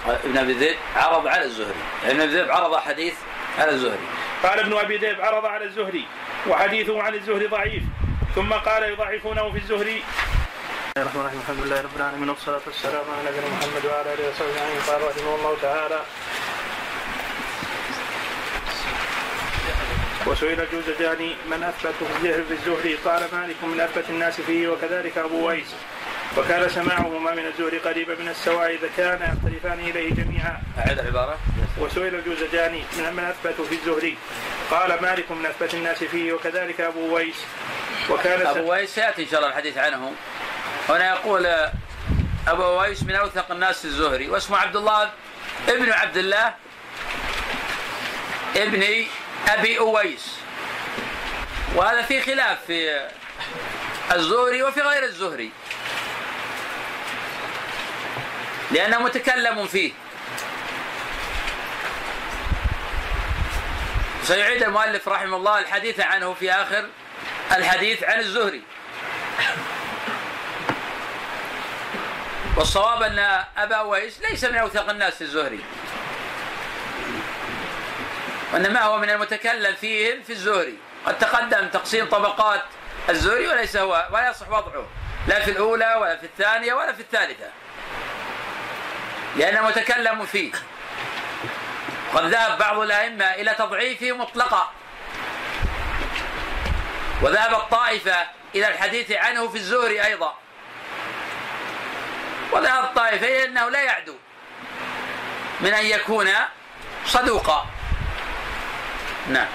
ابن 0.07 0.37
أبي 0.37 0.53
ذئب 0.53 0.77
عرض 0.95 1.27
على 1.27 1.43
الزهري. 1.43 1.81
ابن 2.05 2.21
أبي 2.21 2.33
ذئب 2.33 2.51
عرض 2.51 2.75
حديث 2.75 3.13
على 3.59 3.71
الزهري. 3.71 4.07
قال 4.43 4.59
ابن 4.59 4.77
أبي 4.77 4.97
ذئب 4.97 5.21
عرض 5.21 5.45
على 5.45 5.65
الزهري 5.65 6.05
وحديثه 6.47 7.03
عن 7.03 7.13
الزهري 7.13 7.47
ضعيف. 7.47 7.83
ثم 8.35 8.53
قال 8.53 8.83
يضعفونه 8.83 9.51
في 9.51 9.57
الزهري. 9.57 10.03
الرحمن 10.97 11.21
الرحيم. 11.21 11.39
الحمد 11.39 11.65
لله 11.65 11.81
رب 11.81 11.95
العالمين 11.95 12.29
والصلاة 12.29 12.61
والسلام 12.67 13.05
على 13.11 13.29
نبينا 13.29 13.47
محمد 13.47 13.85
وعلى 13.85 14.13
آله 14.13 14.29
وصحبه 14.29 14.51
أجمعين. 14.51 14.81
قال 14.87 15.01
رحمه 15.09 15.35
الله 15.35 15.57
تعالى 15.61 15.99
وسئل 20.27 20.61
الجوزجاني 20.61 21.35
من 21.51 21.63
أثبت 21.63 21.95
في 22.21 22.53
الزهري 22.53 22.95
قال 22.95 23.21
مالك 23.33 23.63
من 23.63 23.79
أثبت 23.79 24.09
الناس 24.09 24.41
فيه. 24.41 24.67
وكذلك 24.67 25.17
أبو 25.17 25.47
ويس. 25.47 25.75
وكان 26.37 26.69
سماعهما 26.69 27.31
من 27.35 27.45
الزهري 27.45 27.77
قريبا 27.77 28.15
من 28.15 28.27
السواء 28.27 28.69
إذا 28.75 28.89
كان 28.97 29.19
يختلفان 29.33 29.79
إليه 29.79 30.13
جميعا. 30.13 30.61
أعد 30.77 30.99
العبارة. 30.99 31.37
وسئل 31.77 32.15
الجوزجاني 32.15 32.83
من 32.97 33.13
من 33.13 33.23
أثبت 33.23 33.67
في 33.67 33.75
الزهري 33.75 34.17
قال 34.71 35.01
مالك 35.01 35.31
من 35.31 35.45
أثبت 35.45 35.73
الناس 35.73 36.03
فيه. 36.03 36.33
وكذلك 36.33 36.81
أبو 36.81 37.15
ويس. 37.15 37.45
وكان 38.09 38.47
أبو 38.47 38.71
ويس 38.71 38.95
سيأتي 38.95 39.23
إن 39.23 39.27
شاء 39.27 39.39
الله 39.39 39.49
الحديث 39.51 39.77
عنه. 39.77 40.13
هنا 40.89 41.09
يقول 41.09 41.69
أبو 42.47 42.63
ويس 42.63 43.03
من 43.03 43.15
أوثق 43.15 43.51
الناس 43.51 43.79
في 43.79 43.85
الزهري 43.85 44.29
واسمه 44.29 44.57
عبد 44.57 44.75
الله 44.75 45.11
ابن 45.67 45.91
عبد 45.91 46.17
الله 46.17 46.53
ابن 48.55 49.05
أبي 49.47 49.79
أويس. 49.79 50.35
وهذا 51.75 52.01
في 52.01 52.21
خلاف 52.21 52.57
في 52.67 53.09
الزهري 54.11 54.63
وفي 54.63 54.81
غير 54.81 55.03
الزهري. 55.03 55.51
لأنه 58.71 58.99
متكلم 58.99 59.67
فيه. 59.67 59.91
سيعيد 64.23 64.63
المؤلف 64.63 65.07
رحمه 65.07 65.37
الله 65.37 65.59
الحديث 65.59 65.99
عنه 65.99 66.33
في 66.33 66.51
آخر 66.51 66.89
الحديث 67.57 68.03
عن 68.03 68.19
الزهري. 68.19 68.61
والصواب 72.57 73.03
أن 73.03 73.43
أبا 73.57 73.81
ويس 73.81 74.21
ليس 74.21 74.43
من 74.43 74.55
أوثق 74.57 74.89
الناس 74.89 75.15
في 75.15 75.21
الزهري. 75.21 75.59
وإنما 78.53 78.81
هو 78.81 78.97
من 78.97 79.09
المتكلم 79.09 79.75
فيهم 79.75 80.23
في 80.23 80.29
الزهري. 80.33 80.77
قد 81.05 81.19
تقدم 81.19 81.67
تقسيم 81.67 82.05
طبقات 82.05 82.63
الزهري 83.09 83.47
وليس 83.47 83.77
هو 83.77 84.07
ولا 84.11 84.29
يصح 84.29 84.49
وضعه. 84.49 84.85
لا 85.27 85.39
في 85.39 85.51
الأولى 85.51 85.95
ولا 86.01 86.17
في 86.17 86.23
الثانية 86.23 86.73
ولا 86.73 86.93
في 86.93 86.99
الثالثة. 86.99 87.49
لأنه 89.35 89.67
متكلم 89.67 90.25
فيه. 90.25 90.51
قد 92.13 92.25
ذهب 92.25 92.57
بعض 92.57 92.79
الأئمة 92.79 93.25
إلى 93.25 93.53
تضعيفه 93.53 94.11
مطلقا. 94.11 94.71
وذهبت 97.21 97.71
طائفة 97.71 98.27
إلى 98.55 98.67
الحديث 98.67 99.11
عنه 99.11 99.47
في 99.47 99.55
الزهري 99.55 100.05
أيضا. 100.05 100.37
وذهبت 102.51 102.95
طائفة 102.95 103.27
إلى 103.27 103.45
أنه 103.45 103.69
لا 103.69 103.81
يعدو 103.81 104.15
من 105.61 105.73
أن 105.73 105.85
يكون 105.85 106.29
صدوقا. 107.05 107.65
نعم. 109.29 109.47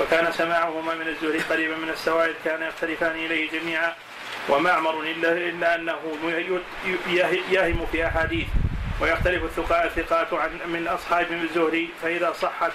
وكان 0.00 0.32
سماعهما 0.32 0.94
من 0.94 1.08
الزهري 1.08 1.38
قريبا 1.38 1.76
من 1.76 1.88
السوائل 1.88 2.34
كان 2.44 2.62
يختلفان 2.62 3.10
إليه 3.10 3.50
جميعا. 3.50 3.94
ومعمر 4.48 5.00
إلا 5.00 5.32
إلا 5.32 5.74
أنه 5.74 5.98
يهم 7.50 7.86
في 7.92 8.06
أحاديث. 8.06 8.48
ويختلف 9.00 9.58
الثقات 9.58 10.32
عن 10.32 10.60
من 10.66 10.88
أصحاب 10.88 11.32
الزهري. 11.32 11.88
فإذا 12.02 12.32
صحت 12.32 12.72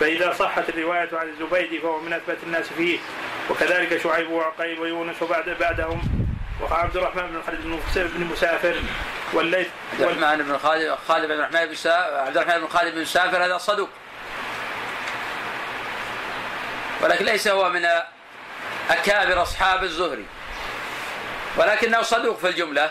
فإذا 0.00 0.32
صحت 0.38 0.68
الرواية 0.68 1.08
عن 1.12 1.28
الزبيدي 1.28 1.78
فهو 1.78 2.00
من 2.00 2.12
أثبت 2.12 2.38
الناس 2.42 2.66
فيه. 2.76 2.98
وكذلك 3.50 4.02
شعيب 4.02 4.30
وعقيل 4.30 4.80
ويونس 4.80 5.22
وبعد 5.22 5.56
بعدهم 5.60 6.02
وعبد 6.60 6.96
الرحمن 6.96 7.26
بن 7.26 7.42
خالد 7.46 7.60
بن 8.16 8.24
مسافر 8.24 8.76
والليث 9.32 9.68
عبد 9.92 10.02
الرحمن 10.02 10.44
بن 10.44 10.58
خالد 10.58 10.98
خالد 11.08 11.26
بن 11.26 11.32
الرحمن 11.32 11.66
بن 11.66 11.90
عبد 11.90 12.36
الرحمن 12.36 12.60
بن 12.60 12.68
خالد 12.68 12.94
بن 12.94 13.00
مسافر 13.00 13.44
هذا 13.44 13.58
صدوق. 13.58 13.88
ولكن 17.02 17.24
ليس 17.24 17.48
هو 17.48 17.68
من 17.70 17.88
أكابر 18.90 19.42
أصحاب 19.42 19.84
الزهري. 19.84 20.26
ولكنه 21.56 22.02
صدوق 22.02 22.38
في 22.38 22.48
الجملة. 22.48 22.90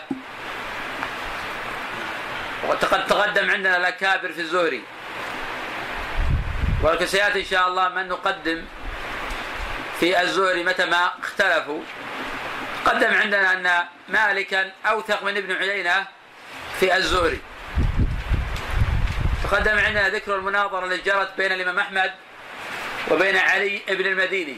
وقد 2.68 3.06
تقدم 3.06 3.50
عندنا 3.50 3.76
الأكابر 3.76 4.32
في 4.32 4.40
الزهري. 4.40 4.82
ولكن 6.82 7.06
سيأتي 7.06 7.40
إن 7.40 7.44
شاء 7.44 7.68
الله 7.68 7.88
من 7.88 8.08
نقدم 8.08 8.64
في 10.00 10.20
الزهري 10.22 10.64
متى 10.64 10.86
ما 10.86 11.10
اختلفوا. 11.22 11.80
قدم 12.84 13.14
عندنا 13.14 13.52
أن 13.52 13.86
مالكا 14.08 14.72
أوثق 14.86 15.22
من 15.22 15.36
ابن 15.36 15.52
عيينة 15.52 16.06
في 16.80 16.96
الزهري. 16.96 17.40
تقدم 19.44 19.78
عندنا 19.78 20.08
ذكر 20.08 20.36
المناظرة 20.36 20.86
التي 20.86 21.10
جرت 21.10 21.30
بين 21.36 21.52
الإمام 21.52 21.78
أحمد 21.78 22.12
وبين 23.10 23.36
علي 23.36 23.82
بن 23.88 24.06
المديني. 24.06 24.56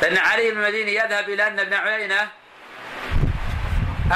فإن 0.00 0.16
علي 0.18 0.50
بن 0.50 0.58
المديني 0.58 0.94
يذهب 0.94 1.28
إلى 1.28 1.46
أن 1.46 1.60
ابن 1.60 1.74
عيينة 1.74 2.28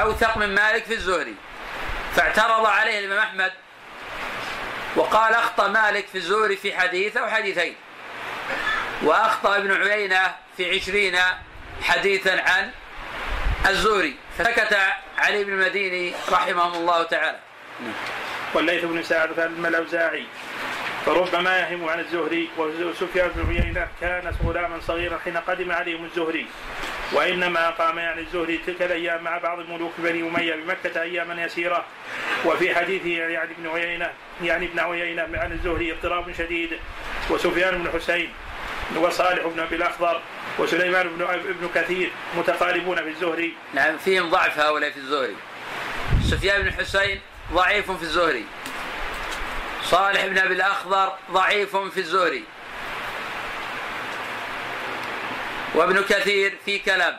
أوثق 0.02 0.36
من 0.36 0.54
مالك 0.54 0.84
في 0.84 0.94
الزهري. 0.94 1.34
فاعترض 2.16 2.66
عليه 2.66 2.98
الإمام 2.98 3.18
أحمد 3.18 3.52
وقال 4.96 5.34
أخطأ 5.34 5.68
مالك 5.68 6.06
في 6.06 6.18
الزهري 6.18 6.56
في 6.56 6.78
حديث 6.78 7.16
أو 7.16 7.28
حديثين 7.28 7.76
وأخطأ 9.02 9.56
ابن 9.56 9.72
عيينة 9.72 10.34
في 10.56 10.74
عشرين 10.74 11.16
حديثا 11.82 12.30
عن 12.30 12.70
الزهري 13.68 14.14
فسكت 14.38 14.78
علي 15.18 15.44
بن 15.44 15.52
المديني 15.52 16.12
رحمه 16.32 16.76
الله 16.76 17.02
تعالى. 17.02 17.38
والليث 18.54 18.84
بن 18.84 19.02
سعد 19.02 19.38
الأوزاعي 19.38 20.24
فربما 21.06 21.58
يهم 21.58 21.88
عن 21.88 22.00
الزهري 22.00 22.48
وسفيان 22.58 23.30
بن 23.34 23.56
عيينة 23.56 23.88
كان 24.00 24.34
غلاما 24.44 24.80
صغيرا 24.80 25.18
حين 25.24 25.36
قدم 25.36 25.72
عليهم 25.72 26.04
الزهري. 26.04 26.46
وإنما 27.12 27.70
قام 27.70 27.98
يعني 27.98 28.20
الزهري 28.20 28.60
تلك 28.66 28.82
الأيام 28.82 29.24
مع 29.24 29.38
بعض 29.38 29.58
ملوك 29.58 29.92
بني 29.98 30.22
أمية 30.22 30.54
بمكة 30.54 31.02
أياما 31.02 31.44
يسيرة. 31.44 31.84
وفي 32.44 32.74
حديثه 32.74 33.08
يعني 33.08 33.50
ابن 33.58 33.68
عيينة 33.68 34.10
يعني 34.42 34.66
ابن 34.66 34.78
عيينة 34.78 35.22
عن 35.34 35.52
الزهري 35.52 35.92
اضطراب 35.92 36.32
شديد 36.32 36.78
وسفيان 37.30 37.82
بن 37.82 37.90
حسين 38.00 38.32
وصالح 38.96 39.46
بن 39.46 39.60
أبي 39.60 39.76
الأخضر 39.76 40.20
وسليمان 40.58 41.08
بن 41.08 41.22
ابن 41.22 41.68
كثير 41.74 42.12
متقاربون 42.36 42.96
في 42.96 43.08
الزهري. 43.08 43.54
نعم 43.74 43.98
فيهم 43.98 44.30
ضعف 44.30 44.58
هؤلاء 44.58 44.90
في 44.90 44.96
الزهري. 44.96 45.36
سفيان 46.30 46.62
بن 46.62 46.72
حسين 46.72 47.20
ضعيف 47.52 47.90
في 47.90 48.02
الزهري. 48.02 48.44
صالح 49.84 50.26
بن 50.26 50.38
أبي 50.38 50.54
الأخضر 50.54 51.12
ضعيف 51.32 51.76
في 51.76 52.00
الزهري. 52.00 52.44
وابن 55.74 56.02
كثير 56.02 56.58
في 56.64 56.78
كلام. 56.78 57.18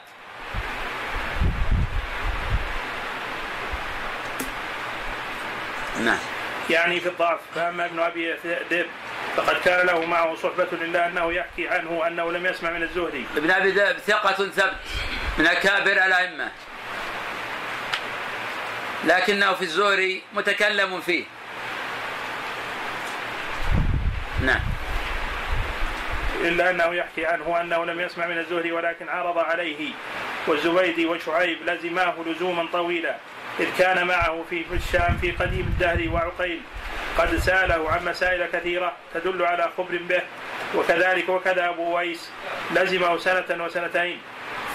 نعم. 5.99 6.30
يعني 6.71 6.99
في 6.99 7.09
الضعف. 7.09 7.39
فاما 7.55 7.85
ابن 7.85 7.99
أبي 7.99 8.33
ذئب. 8.71 8.87
فقد 9.35 9.55
كان 9.65 9.87
له 9.87 10.05
معه 10.05 10.35
صحبة 10.35 10.67
إلا 10.71 11.07
أنه 11.07 11.33
يحكي 11.33 11.67
عنه 11.67 12.07
أنه 12.07 12.31
لم 12.31 12.45
يسمع 12.45 12.69
من 12.69 12.83
الزهري. 12.83 13.25
ابن 13.37 13.51
أبي 13.51 13.71
ذئب 13.71 13.97
ثقة 13.97 14.49
ثبت 14.49 14.75
من 15.37 15.47
أكابر 15.47 15.91
الأئمة. 15.91 16.51
لكنه 19.03 19.53
في 19.53 19.61
الزهري 19.61 20.21
متكلم 20.33 21.01
فيه. 21.01 21.23
نعم. 24.45 24.61
إلا 26.41 26.69
أنه 26.69 26.95
يحكي 26.95 27.25
عنه 27.25 27.61
أنه 27.61 27.85
لم 27.85 27.99
يسمع 27.99 28.25
من 28.25 28.37
الزهري 28.37 28.71
ولكن 28.71 29.09
عرض 29.09 29.37
عليه. 29.37 29.91
والزبيدي 30.47 31.05
وشعيب 31.05 31.69
لزماه 31.69 32.15
لزوما 32.25 32.67
طويلا. 32.73 33.15
إذ 33.59 33.67
كان 33.77 34.07
معه 34.07 34.43
في 34.49 34.63
الشام 34.73 35.17
في 35.21 35.31
قديم 35.31 35.61
الدهر 35.61 36.09
وعقيل. 36.13 36.61
قد 37.17 37.35
سأله 37.35 37.91
عن 37.91 38.05
مسائل 38.05 38.45
كثيرة 38.45 38.93
تدل 39.13 39.45
على 39.45 39.69
خبر 39.77 39.99
به 40.09 40.21
وكذلك 40.75 41.29
وكذا 41.29 41.69
أبو 41.69 41.97
ويس 41.97 42.31
لزمه 42.71 43.17
سنة 43.17 43.63
وسنتين. 43.65 44.17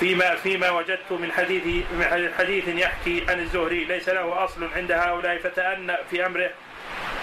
فيما 0.00 0.34
فيما 0.34 0.70
وجدت 0.70 1.12
من 1.12 1.32
حديث 1.32 1.64
من 1.92 2.32
حديث 2.38 2.68
يحكي 2.68 3.24
عن 3.28 3.40
الزهري 3.40 3.84
ليس 3.84 4.08
له 4.08 4.44
أصل 4.44 4.68
عند 4.76 4.92
هؤلاء 4.92 5.38
فتأنى 5.38 5.96
في 6.10 6.26
أمره. 6.26 6.50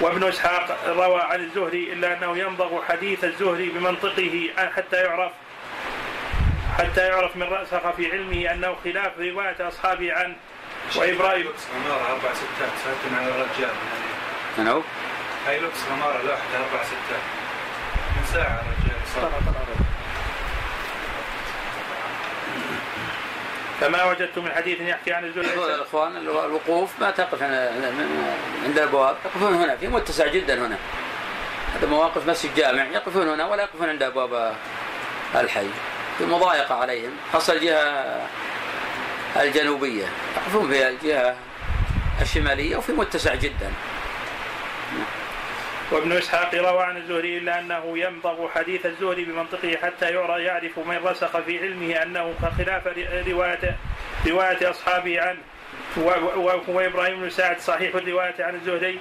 وابن 0.01 0.27
إسحاق 0.27 0.77
روى 0.87 1.21
عن 1.21 1.39
الزهري 1.39 1.93
إلا 1.93 2.17
أنه 2.17 2.37
ينضغ 2.37 2.83
حديث 2.83 3.23
الزهري 3.23 3.69
بمنطقه 3.69 4.49
حتى 4.75 4.97
يعرف 5.03 5.31
حتى 6.77 7.07
يعرف 7.07 7.35
من 7.35 7.43
رأسخ 7.43 7.91
في 7.91 8.11
علمه 8.11 8.51
أنه 8.51 8.75
خلاف 8.83 9.19
رواية 9.19 9.67
أصحابه 9.67 10.13
عنه 10.13 10.35
وإبراهيم 10.95 11.47
غماره 11.75 12.11
أربع 12.11 12.33
ستات 12.33 12.71
سالتم 12.83 13.15
عن 13.15 13.27
الرجال 13.27 13.75
من 14.57 14.67
هو؟ 14.67 14.81
هايلوكس 15.47 15.77
غماره 15.91 16.17
لوحده 16.17 16.57
أربع 16.57 16.83
ستات. 16.83 17.23
من 18.15 18.25
ساعة 18.33 18.61
الرجال 18.61 18.93
فما 23.81 24.03
وجدت 24.03 24.37
من 24.37 24.51
حديث 24.51 24.81
يحكي 24.81 25.13
عن 25.13 25.25
الزهري 25.25 25.75
الاخوان 25.75 26.17
الوقوف 26.17 26.89
ما 26.99 27.11
تقف 27.11 27.43
عند 27.43 28.77
الابواب 28.77 29.15
يقفون 29.25 29.53
هنا 29.53 29.75
في 29.75 29.87
متسع 29.87 30.27
جدا 30.27 30.67
هنا. 30.67 30.77
هذا 31.75 31.87
مواقف 31.87 32.27
مسجد 32.27 32.55
جامع 32.55 32.83
يقفون 32.83 33.29
هنا 33.29 33.45
ولا 33.45 33.63
يقفون 33.63 33.89
عند 33.89 34.03
أبواب 34.03 34.55
الحي. 35.35 35.67
في 36.17 36.25
مضايقة 36.25 36.75
عليهم. 36.75 37.11
خاصه 37.33 37.53
الجهه 37.53 38.27
الجنوبية. 39.41 40.05
يقفون 40.35 40.71
في 40.71 40.87
الجهة 40.87 41.35
الشمالية 42.21 42.77
وفي 42.77 42.91
متسع 42.91 43.35
جدا. 43.35 43.71
وابن 45.91 46.11
إسحاق 46.11 46.55
روى 46.55 46.83
عن 46.83 46.97
الزهري 46.97 47.37
إلا 47.37 47.59
أنه 47.59 47.97
يمضغ 47.97 48.49
حديث 48.49 48.85
الزهري 48.85 49.25
بمنطقه 49.25 49.77
حتى 49.83 50.09
يعرى 50.11 50.43
يعرف 50.43 50.79
من 50.79 50.99
رسخ 51.05 51.37
في 51.39 51.59
علمه 51.59 52.03
أنه 52.03 52.33
خلاف 52.57 52.87
روايه 53.27 53.77
رواية 54.27 54.69
أصحابه 54.69 55.21
عنه. 55.21 55.39
وابراهيم 56.67 57.21
بن 57.21 57.29
سعد 57.29 57.59
صحيح 57.59 57.95
الرواية 57.95 58.35
عن 58.39 58.55
الزهري. 58.55 58.99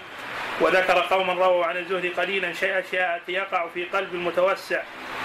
وذكر 0.60 1.00
قوما 1.00 1.32
رووا 1.32 1.64
عن 1.64 1.76
الزهري 1.76 2.08
قليلا 2.08 2.52
شيء 2.52 2.78
اشياء 2.78 3.20
يقع 3.28 3.68
في 3.74 3.84
قلب 3.84 4.14
المتوسع 4.14 4.82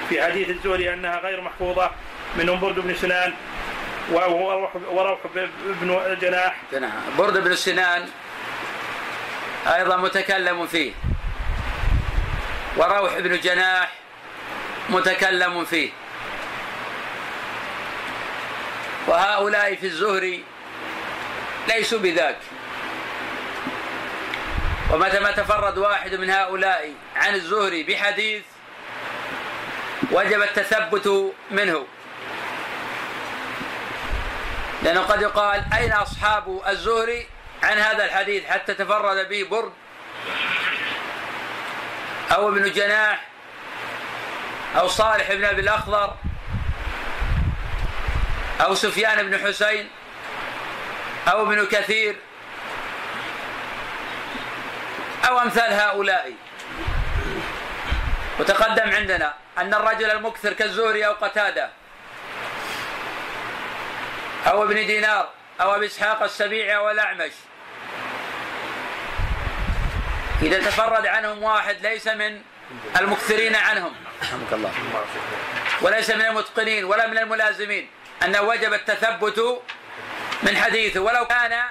في 0.10 0.24
حديث 0.24 0.50
الزهري 0.50 0.94
أنها 0.94 1.20
غير 1.20 1.42
محفوظة. 1.42 1.92
منهم 2.38 2.60
برد 2.60 2.80
بن 2.80 2.96
سنان 2.96 3.34
وروح 4.12 5.20
بن 5.82 6.18
جناح. 6.22 6.56
جناح. 6.72 6.94
برد 7.18 7.44
بن 7.44 7.56
سنان 7.56 8.10
أيضا 9.68 9.98
متكلم 9.98 10.68
فيه. 10.68 10.92
وروح 12.78 13.20
بن 13.20 13.40
جناح 13.40 13.94
متكلم 14.90 15.66
فيه. 15.66 15.90
وهؤلاء 19.08 19.76
في 19.76 19.86
الزهري 19.86 20.44
ليسوا 21.68 22.00
بذاك. 22.00 22.38
ومتى 24.92 25.20
ما 25.20 25.32
تفرد 25.32 25.78
واحد 25.78 26.16
من 26.16 26.30
هؤلاء 26.30 26.94
عن 27.16 27.34
الزهري 27.36 27.84
بحديث 27.84 28.44
وجب 30.12 30.42
التثبت 30.42 31.34
منه. 31.52 31.86
لأنه 34.88 35.02
قد 35.02 35.22
يقال 35.22 35.64
أين 35.74 35.94
أصحاب 35.94 36.62
الزهري 36.68 37.28
عن 37.64 37.78
هذا 37.78 38.06
الحديث 38.06 38.46
حتى 38.46 38.74
تفرد 38.74 39.30
به 39.30 39.44
برد 39.44 39.72
أو 42.32 42.50
ابن 42.50 42.72
جناح 42.72 43.28
أو 44.80 44.88
صالح 44.88 45.34
بن 45.34 45.46
أبي 45.46 45.62
الأخضر 45.62 46.16
أو 48.62 48.76
سفيان 48.76 49.30
بن 49.30 49.48
حسين 49.48 49.90
أو 51.28 51.42
ابن 51.42 51.66
كثير 51.66 52.16
أو 55.30 55.40
أمثال 55.40 55.74
هؤلاء. 55.74 56.34
وتقدم 58.40 58.90
عندنا 58.90 59.34
أن 59.58 59.74
الرجل 59.74 60.12
المكثر 60.12 60.54
كالزهري 60.54 61.08
أو 61.08 61.14
قتادة 61.14 61.70
أو 64.48 64.64
ابن 64.64 64.76
دينار 64.76 65.30
أو 65.62 65.76
أبي 65.76 65.86
إسحاق 65.86 66.24
السبيعي 66.24 66.76
أو 66.76 66.92
الأعمش. 66.92 67.32
إذا 70.42 70.60
تفرد 70.60 71.06
عنهم 71.06 71.44
واحد 71.44 71.82
ليس 71.82 72.08
من 72.08 72.42
المكثرين 73.00 73.56
عنهم. 73.56 73.94
رحمك 74.22 74.54
الله 74.54 74.72
وليس 75.82 76.10
من 76.10 76.22
المتقنين 76.22 76.86
ولا 76.86 77.08
من 77.08 77.18
الملازمين. 77.18 77.90
أنه 78.24 78.42
وجب 78.42 78.74
التثبت 78.74 79.62
من 80.44 80.58
حديثه. 80.58 81.00
ولو 81.00 81.26
كان 81.26 81.64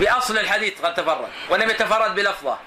بأصل 0.00 0.38
الحديث 0.38 0.80
قد 0.80 0.94
تفرد 0.94 1.28
ولم 1.48 1.70
يتفرد 1.70 2.14
بلفظه. 2.14 2.58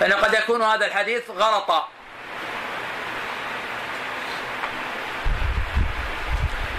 فإنه 0.00 0.16
قد 0.16 0.34
يكون 0.34 0.62
هذا 0.62 0.86
الحديث 0.86 1.30
غلطا. 1.30 1.88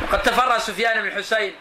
وقد 0.05 0.21
تفرد 0.21 0.57
سفيان 0.57 1.01
بن 1.01 1.17
حسين 1.17 1.55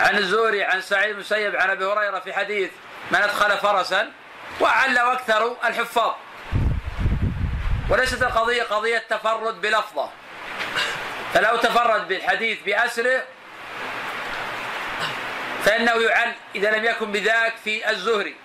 عن 0.00 0.16
الزوري 0.16 0.64
عن 0.64 0.80
سعيد 0.80 1.16
بن 1.16 1.56
عن 1.56 1.70
أبي 1.70 1.84
هريرة 1.84 2.18
في 2.18 2.32
حديث 2.32 2.70
من 3.10 3.22
أدخل 3.22 3.58
فرسا 3.58 4.12
وعل 4.60 4.98
أكثر 4.98 5.56
الحفاظ. 5.64 6.14
وليست 7.90 8.22
القضية 8.22 8.62
قضية 8.62 8.98
تفرد 8.98 9.60
بلفظة. 9.60 10.10
فلو 11.34 11.56
تفرد 11.56 12.08
بالحديث 12.08 12.58
بأسره 12.62 13.22
فإنه 15.64 16.02
يعل 16.02 16.32
إذا 16.54 16.70
لم 16.70 16.84
يكن 16.84 17.12
بذاك 17.12 17.54
في 17.64 17.90
الزهري. 17.90 18.36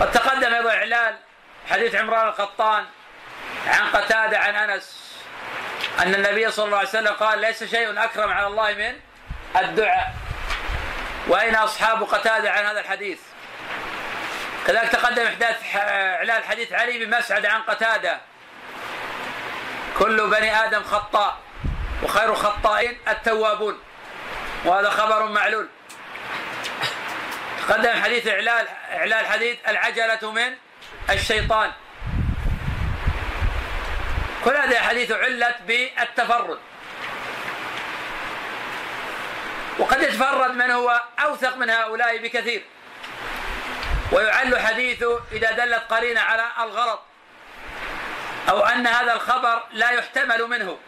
قد 0.00 0.12
تقدم 0.12 0.54
أيضا 0.54 0.70
إعلال 0.70 1.16
حديث 1.70 1.94
عمران 1.94 2.28
القطان 2.28 2.84
عن 3.66 3.86
قتادة 3.86 4.38
عن 4.38 4.54
أنس. 4.54 5.11
أن 6.02 6.14
النبي 6.14 6.50
صلى 6.50 6.64
الله 6.64 6.78
عليه 6.78 6.88
وسلم 6.88 7.12
قال 7.12 7.38
ليس 7.38 7.64
شيء 7.64 8.04
أكرم 8.04 8.32
على 8.32 8.46
الله 8.46 8.72
من 8.74 8.94
الدعاء. 9.56 10.14
وأين 11.28 11.54
أصحاب 11.54 12.02
قتادة 12.02 12.50
عن 12.50 12.64
هذا 12.64 12.80
الحديث؟ 12.80 13.18
كذلك 14.66 14.88
تقدم 14.88 15.26
إحداث 15.26 15.76
إعلان 15.76 16.42
حديث 16.42 16.72
علي 16.72 17.04
بن 17.04 17.18
مسعد 17.18 17.46
عن 17.46 17.62
قتادة. 17.62 18.20
كل 19.98 20.30
بني 20.30 20.64
آدم 20.64 20.82
خطاء 20.82 21.36
وخير 22.02 22.30
الخطائين 22.30 22.98
التوابون. 23.08 23.78
وهذا 24.64 24.90
خبر 24.90 25.26
معلول. 25.26 25.68
تقدم 27.68 28.02
حديث 28.02 28.28
إعلان 28.28 28.66
إعلان 28.92 29.26
حديث 29.26 29.58
العجلة 29.68 30.32
من 30.32 30.54
الشيطان. 31.10 31.72
كل 34.44 34.56
هذه 34.56 34.70
الأحاديث 34.70 35.12
علت 35.12 35.56
بالتفرد. 35.66 36.58
وقد 39.78 40.02
يتفرد 40.02 40.50
من 40.50 40.70
هو 40.70 41.02
أوثق 41.18 41.56
من 41.56 41.70
هؤلاء 41.70 42.18
بكثير. 42.18 42.64
ويعل 44.12 44.58
حديثه 44.58 45.20
إذا 45.32 45.50
دلت 45.50 45.82
قرينة 45.90 46.20
على 46.20 46.48
الغلط 46.60 47.00
أو 48.48 48.60
أن 48.60 48.86
هذا 48.86 49.12
الخبر 49.12 49.62
لا 49.72 49.90
يحتمل 49.90 50.42
منه. 50.42 50.78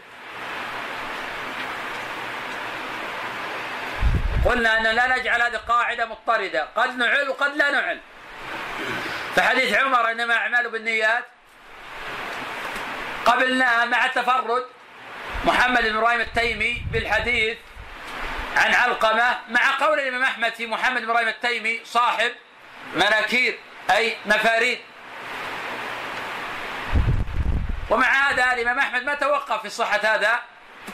قلنا 4.44 4.78
أن 4.78 4.82
لا 4.82 5.16
نجعل 5.16 5.42
هذه 5.42 5.56
قاعدة 5.56 6.06
مضطردة. 6.06 6.68
قد 6.76 6.96
نعل 6.96 7.28
وقد 7.28 7.56
لا 7.56 7.70
نعل. 7.70 8.00
فحديث 9.36 9.74
عمر 9.74 10.10
إنما 10.10 10.34
أعمال 10.34 10.70
بالنيات 10.70 11.24
قبلناها 13.24 13.84
مع 13.84 14.06
تفرد 14.06 14.66
محمد 15.44 15.82
بن 15.82 15.96
إبراهيم 15.96 16.20
التيمي 16.20 16.82
بالحديث 16.92 17.58
عن 18.56 18.74
علقمة 18.74 19.38
مع 19.48 19.78
قول 19.80 20.00
الإمام 20.00 20.22
أحمد 20.22 20.54
في 20.54 20.66
محمد 20.66 21.02
بن 21.02 21.10
إبراهيم 21.10 21.28
التيمي 21.28 21.80
صاحب 21.84 22.32
مناكير 22.94 23.58
أي 23.90 24.16
مفاريد. 24.26 24.78
ومع 27.90 28.30
هذا 28.30 28.52
الإمام 28.52 28.78
أحمد 28.78 29.02
ما 29.02 29.14
توقف 29.14 29.62
في 29.62 29.70
صحة 29.70 30.00
هذا 30.02 30.40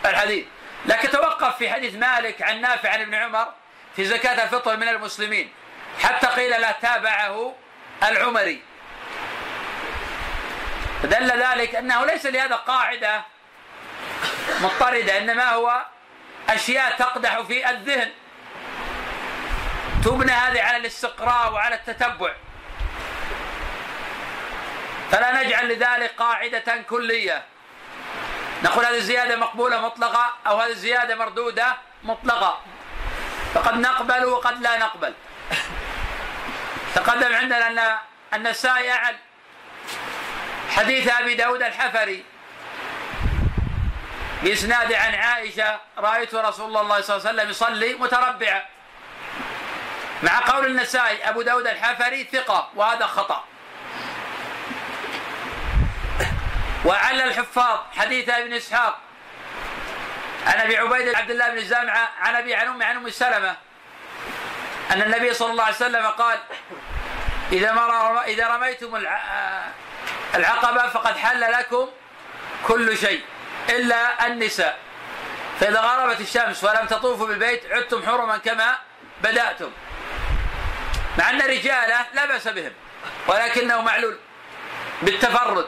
الحديث 0.05 0.45
لكن 0.87 1.11
توقف 1.11 1.57
في 1.57 1.71
حديث 1.71 1.95
مالك 1.95 2.43
عن 2.43 2.61
نافع 2.61 2.91
عن 2.91 3.01
ابن 3.01 3.15
عمر 3.15 3.53
في 3.97 4.05
زكاة 4.05 4.45
الفطر 4.45 4.77
من 4.77 4.89
المسلمين 4.89 5.53
حتى 6.03 6.27
قيل 6.27 6.51
لا 6.51 6.73
تابعه 6.73 7.55
العمري. 8.03 8.63
فدل 11.03 11.43
ذلك 11.43 11.75
أنه 11.75 12.07
ليس 12.07 12.27
لهذا 12.27 12.57
قاعدة 12.57 13.23
مضطردة 14.61 15.19
إنما 15.19 15.51
هو 15.51 15.85
أشياء 16.49 16.97
تقدح 16.97 17.41
في 17.41 17.71
الذهن. 17.71 18.11
تبنى 20.05 20.33
هذه 20.33 20.63
على 20.63 20.77
الاستقراء 20.77 21.53
وعلى 21.53 21.75
التتبع. 21.75 22.33
فلا 25.11 25.43
نجعل 25.43 25.69
لذلك 25.69 26.15
قاعدة 26.19 26.83
كلية. 26.91 27.45
نقول 28.65 28.85
هذه 28.85 28.97
الزيادة 28.97 29.37
مقبولة 29.37 29.81
مطلقة 29.81 30.37
أو 30.47 30.61
هذه 30.61 30.71
الزيادة 30.71 31.15
مردودة 31.15 31.77
مطلقة. 32.03 32.61
فقد 33.55 33.75
نقبل 33.75 34.25
وقد 34.25 34.63
لا 34.63 34.79
نقبل. 34.79 35.15
تقدم 36.95 37.35
عندنا 37.35 37.67
أن 37.69 37.99
النسائي 38.35 38.93
أعد 38.93 39.17
حديث 40.77 41.09
أبي 41.09 41.35
داود 41.35 41.63
الحفري. 41.63 42.25
بإسناد 44.43 44.93
عن 44.93 45.15
عائشة 45.15 45.81
رأيت 45.99 46.35
رسول 46.35 46.77
الله 46.77 47.01
صلى 47.01 47.17
الله 47.17 47.29
عليه 47.29 47.39
وسلم 47.39 47.51
يصلي 47.51 47.95
متربعا. 47.95 48.63
مع 50.23 50.41
قول 50.51 50.67
النسائي 50.67 51.29
أبو 51.29 51.43
داود 51.43 51.67
الحفري 51.67 52.29
ثقة 52.33 52.71
وهذا 52.75 53.07
خطأ. 53.07 53.45
وعلى 56.85 57.25
الحفاظ 57.25 57.79
حديث 57.97 58.29
ابن 58.29 58.53
إسحاق 58.53 58.99
عن 60.47 60.61
أبي 60.61 60.79
عبيد 60.79 61.15
عبد 61.15 61.31
الله 61.31 61.49
بن 61.49 61.61
زامعة 61.61 62.11
عن 62.21 62.35
أبي 62.35 62.55
عن 62.55 62.67
أم 62.67 62.83
عن 62.83 62.97
أم 62.97 63.11
سلمة. 63.11 63.57
أن 64.91 65.03
النبي 65.03 65.35
صلى 65.35 65.51
الله 65.51 65.65
عليه 65.65 65.75
وسلم 65.75 66.07
قال 66.07 66.39
إذا 67.53 67.71
إذا 68.27 68.49
رميتم 68.49 68.97
العقبة 70.35 70.89
فقد 70.89 71.17
حل 71.17 71.41
لكم 71.41 71.89
كل 72.67 72.99
شيء 72.99 73.23
إلا 73.69 74.27
النساء. 74.27 74.79
فإذا 75.61 75.81
غربت 75.81 76.21
الشمس 76.21 76.65
ولم 76.65 76.87
تطوفوا 76.87 77.27
بالبيت 77.27 77.73
عدتم 77.73 78.07
حرما 78.07 78.39
كما 78.39 78.79
بدأتم. 79.23 79.71
مع 81.19 81.31
أن 81.31 81.41
رجالة 81.43 82.07
لا 82.15 82.27
بأس 82.27 82.49
بهم 82.49 82.73
ولكنه 83.27 83.81
معلول 83.81 84.19
بالتفرد. 85.03 85.67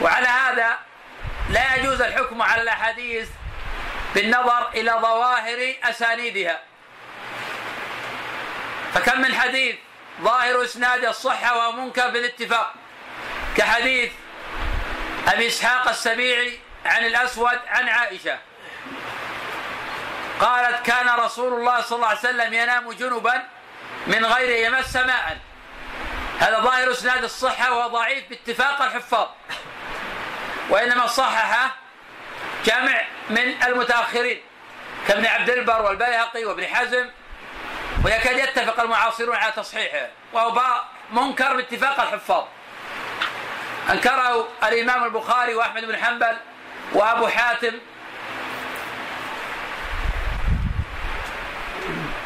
وعلى 0.00 0.28
هذا 0.28 0.78
لا 1.50 1.76
يجوز 1.76 2.02
الحكم 2.02 2.42
على 2.42 2.62
الأحاديث 2.62 3.28
بالنظر 4.14 4.68
إلى 4.74 4.92
ظواهر 4.92 5.74
أسانيدها. 5.84 6.60
فكم 8.94 9.20
من 9.20 9.34
حديث 9.34 9.76
ظاهر 10.20 10.64
إسناد 10.64 11.04
الصحة 11.04 11.56
وهو 11.56 11.72
منكر 11.72 12.10
بالاتفاق. 12.10 12.74
كحديث 13.56 14.12
أبي 15.28 15.46
إسحاق 15.46 15.88
السبيعي 15.88 16.58
عن 16.86 17.04
الأسود 17.04 17.58
عن 17.68 17.88
عائشة. 17.88 18.38
قالت 20.40 20.86
كان 20.86 21.08
رسول 21.08 21.52
الله 21.52 21.80
صلى 21.80 21.96
الله 21.96 22.08
عليه 22.08 22.18
وسلم 22.18 22.54
ينام 22.54 22.92
جنبا 22.92 23.42
من 24.06 24.26
غير 24.26 24.66
يمس 24.66 24.96
ماء. 24.96 25.38
هذا 26.40 26.60
ظاهر 26.60 26.90
إسناد 26.90 27.24
الصحة 27.24 27.72
وهو 27.72 27.88
ضعيف 27.88 28.24
باتفاق 28.30 28.82
الحفاظ. 28.82 29.28
وإنما 30.70 31.06
صححه 31.06 31.76
جمع 32.64 33.02
من 33.30 33.62
المتأخرين 33.62 34.40
كابن 35.08 35.26
عبد 35.26 35.50
البر 35.50 35.82
والبيهقي 35.82 36.44
وابن 36.44 36.66
حزم 36.66 37.10
ويكاد 38.04 38.38
يتفق 38.38 38.80
المعاصرون 38.80 39.36
على 39.36 39.52
تصحيحه 39.52 40.08
وهو 40.32 40.80
منكر 41.10 41.56
باتفاق 41.56 42.00
الحفاظ. 42.00 42.44
أنكره 43.90 44.48
الإمام 44.64 45.04
البخاري 45.04 45.54
وأحمد 45.54 45.84
بن 45.84 45.96
حنبل 45.96 46.36
وأبو 46.92 47.28
حاتم 47.28 47.72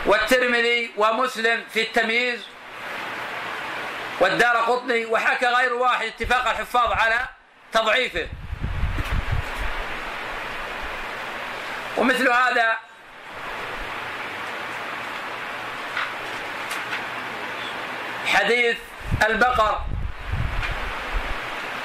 والترمذي 0.06 0.90
ومسلم 0.96 1.64
في 1.72 1.82
التمييز 1.82 2.40
والدار 4.20 4.56
قطني 4.56 5.06
وحكى 5.06 5.46
غير 5.46 5.74
واحد 5.74 6.06
اتفاق 6.06 6.48
الحفاظ 6.48 6.92
على 6.92 7.28
تضعيفه. 7.72 8.28
ومثل 11.96 12.30
هذا 12.30 12.76
حديث 18.36 18.76
البقر. 19.26 19.80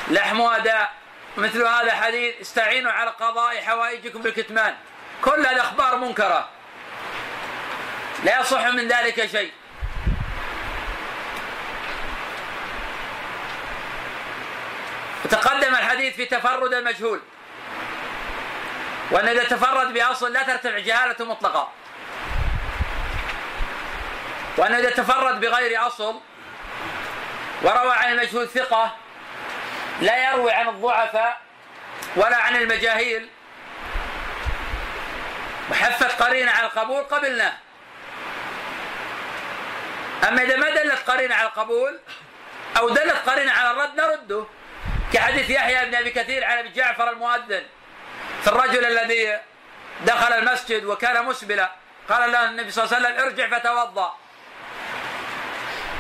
لحمها 0.08 0.58
داء 0.58 0.94
مثل 1.38 1.64
هذا 1.64 1.92
حديث 1.92 2.42
استعينوا 2.42 2.92
على 2.92 3.10
قضاء 3.10 3.62
حوائجكم 3.62 4.22
بالكتمان. 4.22 4.76
كل 5.22 5.46
الأخبار 5.46 5.98
منكرة. 5.98 6.50
لا 8.24 8.40
يصح 8.40 8.66
من 8.66 8.88
ذلك 8.88 9.26
شيء. 9.26 9.52
وتقدم 15.26 15.76
الحديث 15.76 16.16
في 16.16 16.26
تفرد 16.26 16.74
المجهول 16.74 17.22
وأن 19.12 19.28
إذا 19.28 19.44
تفرد 19.44 19.94
بأصل 19.94 20.34
لا 20.34 20.44
ترتفع 20.44 20.80
جهالته 20.80 21.26
مطلقا 21.26 21.72
وأن 24.58 24.74
إذا 24.74 24.90
تفرد 24.90 25.40
بغير 25.40 25.88
أصل 25.88 26.20
وروى 27.64 27.94
عن 27.94 28.12
المجهول 28.12 28.50
ثقة 28.50 28.96
لا 30.02 30.32
يروي 30.32 30.52
عن 30.52 30.70
الضعفاء 30.70 31.42
ولا 32.16 32.38
عن 32.38 32.56
المجاهيل. 32.56 33.30
وحفت 35.72 36.22
قرينة 36.22 36.52
على 36.52 36.66
القبول 36.66 37.04
قبلناه 37.04 37.54
أما 40.28 40.42
إذا 40.44 40.56
ما 40.56 40.70
دلت 40.70 41.10
قرينة 41.10 41.36
على 41.36 41.48
القبول 41.48 42.00
أو 42.78 42.90
دلت 42.90 43.30
قرينة 43.30 43.52
على 43.52 43.72
الرد 43.72 43.96
نرده. 43.96 44.46
كحديث 45.14 45.50
يحيى 45.50 45.86
بن 45.86 45.96
أبي 45.96 46.12
كثير 46.12 46.46
عن 46.46 46.58
أبي 46.58 46.70
جعفر 46.70 47.10
المؤذن 47.10 47.64
في 48.42 48.48
الرجل 48.48 48.86
الذي 48.86 49.40
دخل 50.06 50.34
المسجد 50.34 50.84
وكان 50.84 51.26
مسبلا 51.26 51.72
قال 52.10 52.32
له 52.32 52.46
النبي 52.46 52.72
صلى 52.72 52.84
الله 52.86 52.96
عليه 52.96 53.08
وسلم 53.08 53.20
ارجع 53.24 53.60
فتوضأ. 53.60 54.16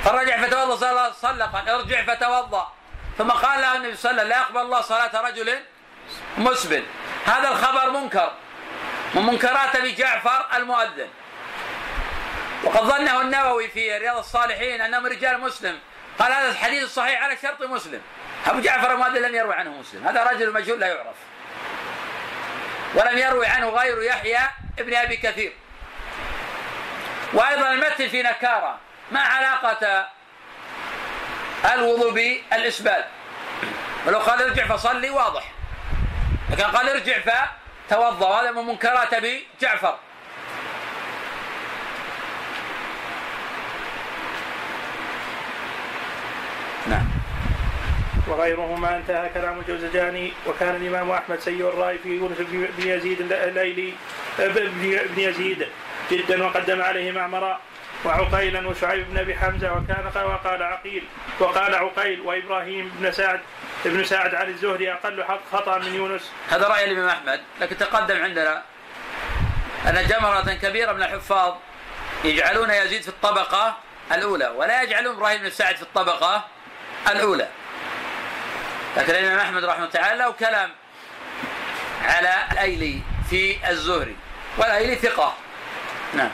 فرجع 0.04 0.42
فتوضأ 0.42 1.12
صلى, 1.12 1.44
قال 1.44 1.70
ارجع 1.70 2.06
فتوضأ 2.06 2.72
ثم 3.18 3.32
قال 3.32 3.62
له 3.62 3.76
النبي 3.76 3.96
صلى 3.96 4.12
الله 4.12 4.22
عليه 4.22 4.22
وسلم 4.22 4.30
لا 4.30 4.38
يقبل 4.38 4.62
الله 4.62 4.82
صلاة 4.82 5.22
رجل 5.22 5.60
مسبل 6.38 6.84
هذا 7.26 7.50
الخبر 7.50 7.90
منكر. 7.90 8.32
من 9.16 9.26
منكرات 9.26 9.76
أبي 9.76 9.92
جعفر 9.92 10.46
المؤذن. 10.54 11.10
وقد 12.64 12.82
ظنه 12.82 13.22
النووي 13.22 13.68
في 13.68 13.98
رياض 13.98 14.18
الصالحين 14.18 14.82
انهم 14.82 15.06
رجال 15.06 15.42
مسلم. 15.42 15.80
قال 16.20 16.34
هذا 16.34 16.50
الحديث 16.50 16.84
الصحيح 16.84 17.24
على 17.24 17.38
شرط 17.38 17.62
مسلم. 17.62 18.02
أبو 18.48 18.60
جعفر 18.60 18.92
المؤذن 18.92 19.22
لم 19.22 19.36
يروي 19.36 19.54
عنه 19.54 19.70
مسلم. 19.70 20.08
هذا 20.08 20.24
رجل 20.24 20.54
مجهول 20.54 20.80
لا 20.80 20.88
يعرف. 20.88 21.16
ولم 22.96 23.18
يروي 23.18 23.48
عنه 23.48 23.70
غير 23.70 24.02
يحيى 24.02 24.40
ابن 24.80 24.96
أبي 24.96 25.18
كثير. 25.18 25.54
وأيضا 27.34 27.72
المتن 27.72 28.08
في 28.08 28.24
نكارة. 28.24 28.80
ما 29.12 29.20
علاقة 29.20 30.08
الوضوء 31.74 32.12
بالإسبال؟ 32.12 33.04
ولو 34.08 34.20
قال 34.20 34.42
ارجع 34.42 34.68
فصلي 34.68 35.10
واضح. 35.10 35.52
لكن 36.50 36.64
قال 36.64 36.90
ارجع 36.90 37.20
فتوضأ 37.20 38.28
وهذا 38.28 38.52
من 38.52 38.66
منكرات 38.68 39.14
أبي 39.14 39.48
جعفر. 39.62 39.98
نعم. 46.88 47.06
وغيرهما 48.28 48.98
انتهى 48.98 49.30
كلام 49.30 49.60
الجوزجاني 49.60 50.34
وكان 50.48 50.76
الإمام 50.76 51.12
أحمد 51.12 51.40
سيء 51.40 51.70
الرأي 51.70 51.98
في 51.98 52.10
يونس 52.10 52.38
بن 52.40 52.88
يزيد 52.88 53.32
الليلي 53.32 53.94
بن 55.16 55.20
يزيد 55.20 55.68
جدا 56.12 56.44
وقدم 56.44 56.82
عليه 56.82 57.12
معمرا 57.12 57.60
وعقيلا 58.06 58.68
وشعيب 58.68 59.10
بن 59.10 59.18
أبي 59.18 59.36
حمزة 59.36 59.74
وكان 59.74 60.12
وقال 60.16 60.64
عقيل 60.64 61.04
وقال 61.40 61.76
عقيل 61.76 62.22
وإبراهيم 62.22 62.92
بن 63.00 63.12
سعد 63.12 63.40
ابن 63.86 64.04
سعد 64.04 64.36
عن 64.36 64.50
الزهري 64.50 64.94
أقل 64.94 65.24
حق 65.24 65.40
خطأ 65.52 65.78
من 65.78 65.96
يونس. 65.96 66.32
هذا 66.50 66.68
رأي 66.68 66.86
الإمام 66.86 67.10
أحمد 67.10 67.42
لكن 67.62 67.78
تقدم 67.78 68.24
عندنا 68.24 68.64
أن 69.88 70.08
جمرة 70.08 70.54
كبيرة 70.54 70.92
من 70.92 71.04
الحفاظ 71.04 71.54
يجعلون 72.24 72.70
يزيد 72.70 73.02
في 73.02 73.10
الطبقة 73.10 73.78
الأولى 74.12 74.48
ولا 74.48 74.82
يجعلون 74.82 75.16
إبراهيم 75.16 75.42
بن 75.42 75.50
سعد 75.50 75.76
في 75.76 75.82
الطبقة 75.82 76.48
الأولى. 77.10 77.48
لكن 78.98 79.14
الإمام 79.14 79.40
أحمد 79.40 79.66
رحمه 79.66 79.78
الله 79.78 79.90
تعالى 79.90 80.20
له 80.20 80.32
كلام 80.32 80.70
على 82.06 82.36
الأيلي 82.52 83.02
في 83.30 83.70
الزهري 83.70 84.16
والأيلي 84.58 84.96
ثقة. 84.96 85.34
نعم. 86.14 86.30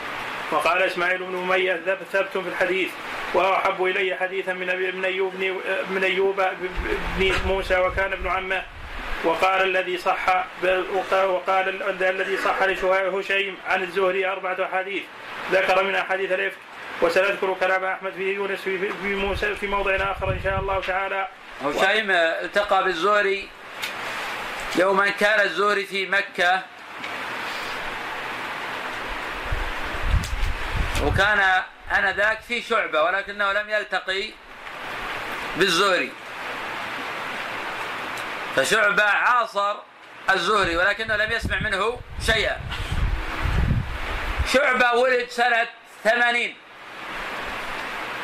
وقال 0.51 0.81
إسماعيل 0.81 1.17
بن 1.23 1.36
أمية 1.38 1.81
ثبت 2.13 2.38
في 2.38 2.49
الحديث 2.49 2.89
وأحب 3.33 3.83
إلي 3.86 4.15
حديثا 4.15 4.53
من 4.53 4.69
ابن 4.69 5.05
أيوب 5.05 5.33
من 5.89 6.03
أيوب 6.03 6.41
بن 7.17 7.31
موسى 7.45 7.79
وكان 7.79 8.13
ابن 8.13 8.27
عمه 8.27 8.63
وقال 9.23 9.62
الذي 9.62 9.97
صح 9.97 10.45
وقال 11.13 11.83
الذي 12.01 12.38
صح 12.38 12.63
لهشيم 12.63 13.57
عن 13.67 13.83
الزهري 13.83 14.27
أربعة 14.27 14.57
أحاديث 14.65 15.03
ذكر 15.51 15.83
من 15.83 15.95
احاديث 15.95 16.31
الإفك 16.31 16.57
وسنذكر 17.01 17.55
كلام 17.60 17.83
أحمد 17.86 18.12
في 18.12 18.33
يونس 18.33 18.60
في 18.62 18.77
في 19.01 19.15
موسى 19.15 19.55
في 19.55 19.67
موضع 19.67 19.95
آخر 19.95 20.29
إن 20.31 20.39
شاء 20.43 20.60
الله 20.60 20.81
تعالى. 20.81 21.27
هشيم 21.65 22.12
التقى 22.12 22.83
بالزهري 22.83 23.49
يوما 24.75 25.10
كان 25.10 25.39
الزهري 25.39 25.86
في 25.86 26.05
مكة 26.05 26.62
وكان 31.03 31.63
انذاك 31.91 32.41
في 32.41 32.62
شعبة 32.62 33.03
ولكنه 33.03 33.53
لم 33.53 33.69
يلتقي 33.69 34.29
بالزهري. 35.57 36.12
فشعبة 38.55 39.03
عاصر 39.03 39.75
الزهري 40.29 40.77
ولكنه 40.77 41.15
لم 41.15 41.31
يسمع 41.31 41.60
منه 41.60 41.99
شيئا. 42.25 42.57
شعبة 44.53 44.93
ولد 44.93 45.29
سنة 45.29 45.67
ثمانين. 46.03 46.57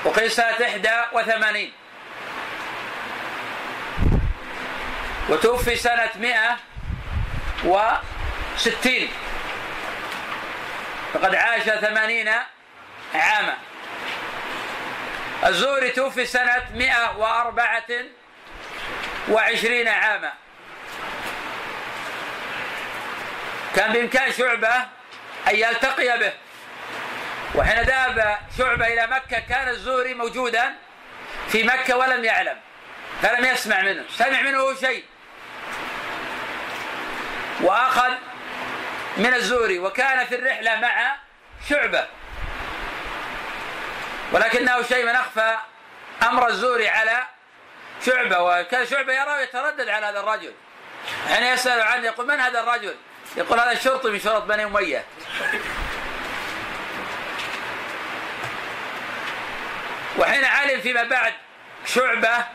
وقيل 0.05 0.31
سنه 0.31 0.65
إحدى 0.65 1.01
وثمانين. 1.13 1.73
وتوفي 5.29 5.75
سنة 5.75 6.09
مئة 6.15 6.57
وستين. 7.63 9.09
فقد 11.13 11.35
عاش 11.35 11.61
ثمانين 11.61 12.29
عاما. 13.13 13.57
الزهري 15.45 15.89
توفي 15.89 16.25
سنة 16.25 16.65
مئة 16.73 17.17
وأربعة 17.17 17.83
وعشرين 19.29 19.87
عاما. 19.87 20.33
كان 23.75 23.93
بإمكان 23.93 24.31
شعبة 24.31 24.75
أن 25.47 25.55
يلتقي 25.55 26.19
به. 26.19 26.33
وحين 27.55 27.81
ذهب 27.81 28.39
شعبة 28.57 28.87
إلى 28.87 29.07
مكة 29.07 29.39
كان 29.39 29.67
الزهري 29.67 30.13
موجودا 30.13 30.75
في 31.49 31.63
مكة 31.63 31.97
ولم 31.97 32.25
يعلم. 32.25 32.57
فلم 33.21 33.45
يسمع 33.45 33.81
منه. 33.81 34.03
سمع 34.09 34.41
منه 34.41 34.75
شيء. 34.75 35.03
وأخذ 37.61 38.13
من 39.17 39.33
الزهري. 39.33 39.79
وكان 39.79 40.25
في 40.25 40.35
الرحلة 40.35 40.79
مع 40.79 41.15
شعبة. 41.69 42.07
ولكنه 44.31 44.81
شيء 44.81 45.05
من 45.05 45.15
أخفى 45.15 45.57
أمر 46.23 46.47
الزهري 46.47 46.89
على 46.89 47.23
شعبة 48.05 48.39
وكان 48.39 48.85
شعبة 48.85 49.13
يرى 49.13 49.31
ويتردد 49.31 49.89
على 49.89 50.05
هذا 50.05 50.19
الرجل. 50.19 50.53
حين 51.27 51.43
يسأل 51.43 51.81
عنه 51.81 52.05
يقول 52.05 52.27
من 52.27 52.39
هذا 52.39 52.59
الرجل؟ 52.59 52.95
يقول 53.35 53.59
هذا 53.59 53.71
الشرطي 53.71 54.09
من 54.09 54.19
شرط 54.19 54.43
بني 54.43 54.63
أمية. 54.63 55.05
وحين 60.17 60.45
علم 60.45 60.81
فيما 60.81 61.03
بعد 61.03 61.33
شعبة 61.85 62.45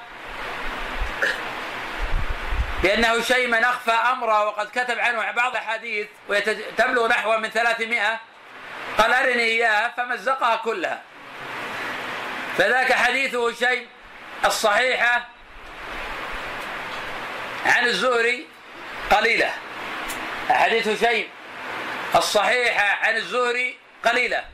بأنه 2.83 3.20
شيء 3.20 3.46
من 3.46 3.64
أخفى 3.64 3.90
أمره 3.90 4.44
وقد 4.44 4.68
كتب 4.70 4.98
عنه 4.98 5.31
بعض 5.31 5.50
الأحاديث 5.50 6.07
وتبلغ 6.28 7.09
نحو 7.09 7.37
من 7.38 7.50
ثلاثمائة 7.50 8.20
قال 8.98 9.12
أرني 9.12 9.42
إياها 9.42 9.94
فمزقها 9.96 10.57
كلها. 10.57 11.02
فذاك 12.59 12.92
حديثه 12.92 13.53
شيء 13.53 13.87
الصحيحة 14.44 15.29
عن 17.66 17.85
الزهري 17.85 18.47
قليلة. 19.11 19.51
حديث 20.51 21.05
شيء 21.05 21.29
الصحيحة 22.14 23.07
عن 23.07 23.16
الزهري 23.16 23.79
قليلة. 24.05 24.44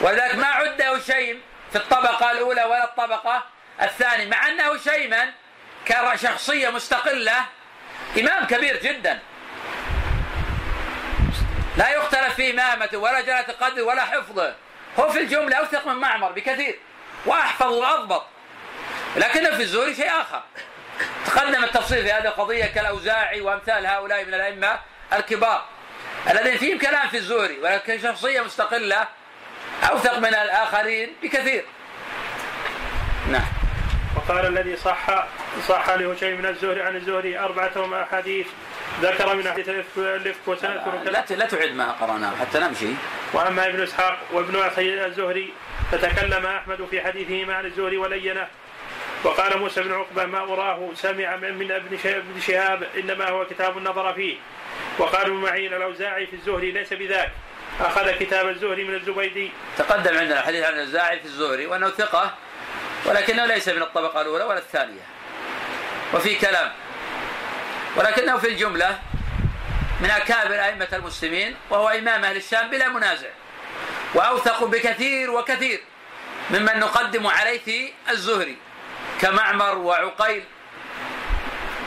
ولذلك 0.00 0.34
ما 0.34 0.46
عد 0.46 1.02
شيء 1.06 1.40
في 1.72 1.78
الطبقة 1.78 2.30
الأولى 2.30 2.64
ولا 2.64 2.84
الطبقة 2.84 3.44
الثانية 3.82 4.26
مع 4.26 4.48
أنه 4.48 4.78
شيما 4.78 5.32
كشخصية 5.86 6.68
مستقلة 6.68 7.44
إمام 8.18 8.46
كبير 8.46 8.82
جدا. 8.82 9.20
لا 11.76 11.90
يختلف 11.90 12.34
في 12.34 12.50
إمامته 12.50 12.98
ولا 12.98 13.20
جلالة 13.20 13.54
قدره 13.60 13.82
ولا 13.82 14.04
حفظه. 14.04 14.54
هو 14.98 15.08
في 15.10 15.18
الجملة 15.18 15.56
أوثق 15.56 15.86
من 15.86 15.94
معمر 15.94 16.32
بكثير. 16.32 16.78
وأحفظ 17.26 17.72
وأضبط. 17.72 18.24
لكنه 19.16 19.50
في 19.56 19.62
الزهري 19.62 19.94
شيء 19.94 20.10
آخر. 20.20 20.42
تقدم 21.26 21.64
التفصيل 21.64 22.04
في 22.04 22.12
هذه 22.12 22.28
القضية 22.28 22.64
كالأوزاعي 22.64 23.40
وأمثال 23.40 23.86
هؤلاء 23.86 24.24
من 24.24 24.34
الأئمة 24.34 24.78
الكبار. 25.12 25.64
الذين 26.30 26.58
فيهم 26.58 26.78
كلام 26.78 27.08
في 27.08 27.16
الزهري 27.16 27.58
ولكن 27.58 28.00
شخصية 28.02 28.40
مستقلة 28.40 29.08
أوثق 29.90 30.18
من 30.18 30.34
الآخرين 30.34 31.12
بكثير. 31.22 31.64
نعم. 33.30 33.46
وقال 34.16 34.46
الذي 34.46 34.76
صح 34.76 35.26
صح 35.68 35.90
له 35.90 36.16
شيء 36.20 36.34
من 36.34 36.46
الزهري 36.46 36.82
عن 36.82 36.96
الزهري 36.96 37.38
أربعة 37.38 38.02
أحاديث 38.02 38.46
ذكر 39.02 39.34
من 39.34 39.46
أحاديث 39.46 39.68
الإفك 39.96 40.48
وسنذكر 40.48 40.92
لا 41.04 41.24
لا 41.30 41.46
تعد 41.46 41.72
ما 41.72 41.92
قرأناه 41.92 42.32
حتى 42.40 42.58
نمشي. 42.58 42.88
وأما 43.32 43.66
ابن 43.66 43.82
إسحاق 43.82 44.18
وابن 44.32 44.62
أخي 44.62 45.06
الزهري 45.06 45.52
فتكلم 45.92 46.46
أحمد 46.46 46.86
في 46.90 47.00
حديثه 47.00 47.54
عن 47.54 47.66
الزهري 47.66 47.96
ولينه 47.96 48.48
وقال 49.24 49.58
موسى 49.58 49.82
بن 49.82 49.92
عقبة 49.92 50.26
ما 50.26 50.38
أراه 50.38 50.90
سمع 50.94 51.36
من 51.36 51.72
ابن 51.72 52.40
شهاب 52.40 52.82
إنما 52.98 53.28
هو 53.28 53.46
كتاب 53.46 53.78
نظر 53.78 54.12
فيه. 54.14 54.36
وقال 54.98 55.26
ابن 55.26 55.34
معين 55.34 55.74
الأوزاعي 55.74 56.26
في 56.26 56.36
الزهري 56.36 56.70
ليس 56.70 56.92
بذاك. 56.92 57.32
أخذ 57.80 58.10
كتاب 58.10 58.48
الزهري 58.48 58.84
من 58.84 58.94
الزبيدي. 58.94 59.50
تقدم 59.78 60.18
عندنا 60.18 60.40
الحديث 60.40 60.64
عن 60.64 60.74
الأوزاعي 60.74 61.18
في 61.18 61.24
الزهري 61.24 61.66
وأنه 61.66 61.88
ثقة 61.88 62.34
ولكنه 63.06 63.46
ليس 63.46 63.68
من 63.68 63.82
الطبقة 63.82 64.20
الأولى 64.20 64.44
ولا 64.44 64.58
الثانية. 64.58 65.02
وفي 66.14 66.34
كلام 66.34 66.72
ولكنه 67.96 68.38
في 68.38 68.48
الجملة 68.48 68.98
من 70.00 70.10
أكابر 70.10 70.54
أئمة 70.54 70.88
المسلمين 70.92 71.56
وهو 71.70 71.88
إمام 71.88 72.24
أهل 72.24 72.36
الشام 72.36 72.70
بلا 72.70 72.88
منازع 72.88 73.28
وأوثق 74.14 74.64
بكثير 74.64 75.30
وكثير 75.30 75.80
ممن 76.50 76.78
نقدم 76.78 77.26
عليه 77.26 77.58
في 77.58 77.92
الزهري 78.10 78.56
كمعمر 79.20 79.78
وعقيل 79.78 80.44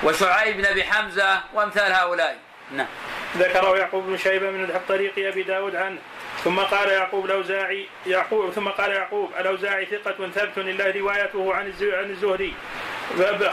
وشعيب 0.04 0.58
بن 0.58 0.66
أبي 0.66 0.84
حمزة 0.84 1.42
وأمثال 1.54 1.92
هؤلاء. 1.92 2.38
نعم. 2.72 2.88
ذكره 3.38 3.78
يعقوب 3.78 4.06
بن 4.06 4.18
شيبة 4.18 4.52
من 4.52 4.80
طريق 4.88 5.28
أبي 5.28 5.44
داود 5.44 5.76
عنه 5.76 5.98
ثم 6.44 6.60
قال 6.60 6.90
يعقوب 6.90 7.26
الأوزاعي 7.26 7.88
يعقوب 8.06 8.52
ثم 8.52 8.68
قال 8.70 8.92
يعقوب 8.92 9.32
الأوزاعي 9.40 9.86
ثقة 9.86 10.30
ثبت 10.36 10.58
إلا 10.58 10.92
روايته 10.92 11.54
عن 11.54 11.74
عن 11.82 12.10
الزهري 12.10 12.54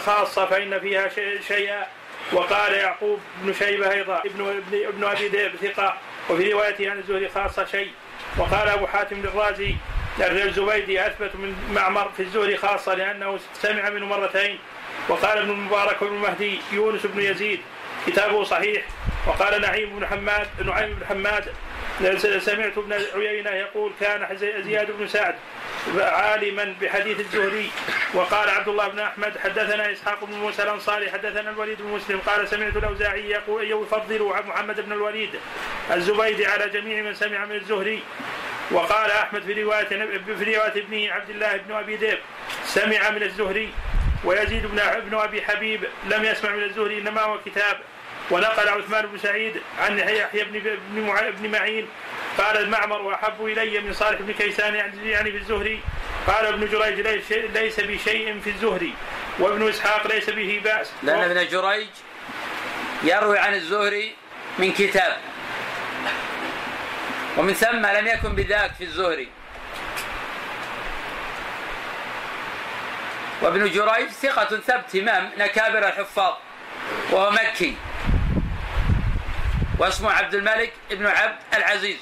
خاصة 0.07 0.47
فإن 0.47 0.81
فيها 0.81 1.09
شيئا 1.49 1.87
وقال 2.33 2.73
يعقوب 2.73 3.21
بن 3.43 3.53
شيبة 3.53 3.91
أيضا 3.91 4.23
ابن 4.27 4.41
ابن, 4.41 4.87
ابن 4.87 5.05
أبي 5.05 5.29
ذئب 5.29 5.57
ثقة 5.57 5.97
وفي 6.31 6.53
روايته 6.53 6.91
عن 6.91 6.99
الزهري 6.99 7.29
خاصة 7.29 7.65
شيء. 7.65 7.91
وقال 8.39 8.69
أبو 8.69 8.87
حاتم 8.87 9.21
الرازي 9.25 9.75
الزبيدي 10.21 11.07
أثبت 11.07 11.37
من 11.37 11.57
معمر 11.75 12.11
في 12.17 12.23
الزهري 12.23 12.57
خاصة 12.57 12.95
لأنه 12.95 13.39
سمع 13.63 13.91
منه 13.91 14.07
مرتين. 14.07 14.59
وقال 15.09 15.39
ابن 15.39 15.51
المبارك 15.51 16.03
وابن 16.03 16.15
مهدي 16.15 16.59
يونس 16.73 17.07
بن 17.07 17.23
يزيد 17.23 17.61
كتابه 18.07 18.45
صحيح. 18.45 18.83
وقال 19.27 19.61
نعيم 19.61 19.99
بن 19.99 20.07
حماد 20.07 20.49
نعيم 20.65 20.95
بن 20.95 21.07
حماد 21.07 21.53
سمعت 22.39 22.79
ابن 22.79 22.93
عيينة 23.15 23.51
يقول 23.51 23.93
كان 24.01 24.37
زياد 24.65 24.91
بن 24.99 25.09
سعد 25.09 25.35
عالما 25.99 26.75
بحديث 26.81 27.21
الزهري 27.21 27.71
وقال 28.15 28.49
عبد 28.49 28.69
الله 28.69 28.89
بن 28.89 28.99
أحمد 28.99 29.39
حدثنا 29.39 29.93
إسحاق 29.93 30.25
بن 30.25 30.35
موسى 30.35 30.63
الأنصاري 30.63 31.11
حدثنا 31.11 31.51
الوليد 31.51 31.83
بن 31.83 31.89
مسلم 31.89 32.19
قال 32.19 32.49
سمعت 32.49 32.77
الأوزاعي 32.77 33.31
يقول 33.31 33.71
يفضل 33.71 34.23
محمد 34.47 34.81
بن 34.81 34.93
الوليد 34.93 35.31
الزبيدي 35.93 36.47
على 36.47 36.69
جميع 36.69 37.03
من 37.03 37.15
سمع 37.15 37.45
من 37.45 37.57
الزهري. 37.57 38.03
وقال 38.71 39.11
أحمد 39.11 39.43
في 39.43 39.63
روايه 39.63 39.85
في 39.85 40.57
رواية 40.57 40.83
ابنه 40.83 41.13
عبد 41.13 41.31
الله 41.31 41.57
بن 41.57 41.75
أبي 41.75 41.97
ذئب 41.97 42.19
سمع 42.65 43.11
من 43.11 43.23
الزهري 43.23 43.69
ويزيد 44.25 44.67
بن 44.67 44.79
ابن 44.79 45.15
أبي 45.15 45.43
حبيب 45.43 45.85
لم 46.11 46.25
يسمع 46.25 46.51
من 46.51 46.63
الزهري 46.63 46.99
إنما 46.99 47.21
هو 47.21 47.39
كتاب 47.47 47.81
ونقل 48.31 48.69
عثمان 48.69 49.07
بن 49.07 49.19
سعيد 49.19 49.63
عن 49.79 49.99
يحيى 49.99 50.45
بن 50.45 50.79
بن 51.31 51.51
معين 51.51 51.89
قال 52.39 52.57
المعمر 52.57 53.03
وأحب 53.03 53.47
إلي 53.47 53.81
من 53.81 53.93
صالح 53.93 54.21
بن 54.21 54.33
كيسان 54.33 54.75
يعني 55.05 55.31
في 55.31 55.37
الزهري. 55.37 55.81
قال 56.27 56.47
ابن 56.47 56.67
جريج 56.67 57.01
ليس 57.55 57.81
بشيء 57.81 58.41
في 58.45 58.51
الزهري 58.51 58.95
وابن 59.39 59.69
إسحاق 59.69 60.07
ليس 60.07 60.31
به 60.31 60.61
بأس. 60.65 60.91
لأن 61.03 61.19
ابن 61.19 61.49
جريج 61.49 61.89
يروي 63.03 63.39
عن 63.39 63.55
الزهري 63.55 64.15
من 64.59 64.73
كتاب 64.73 65.17
ومن 67.37 67.55
ثم 67.55 67.87
لم 67.87 68.07
يكن 68.07 68.35
بذاك 68.35 68.75
في 68.79 68.85
الزهري. 68.85 69.29
وابن 73.43 73.71
جريج 73.71 74.09
ثقة 74.09 74.61
ثبت 74.61 74.97
إمام 74.97 75.31
أكابر 75.39 75.89
الحفاظ 75.89 76.35
وهو 77.11 77.31
مكي. 77.31 77.77
واسمه 79.79 80.13
عبد 80.13 80.35
الملك 80.35 80.73
بن 80.91 81.07
عبد 81.07 81.39
العزيز. 81.55 81.99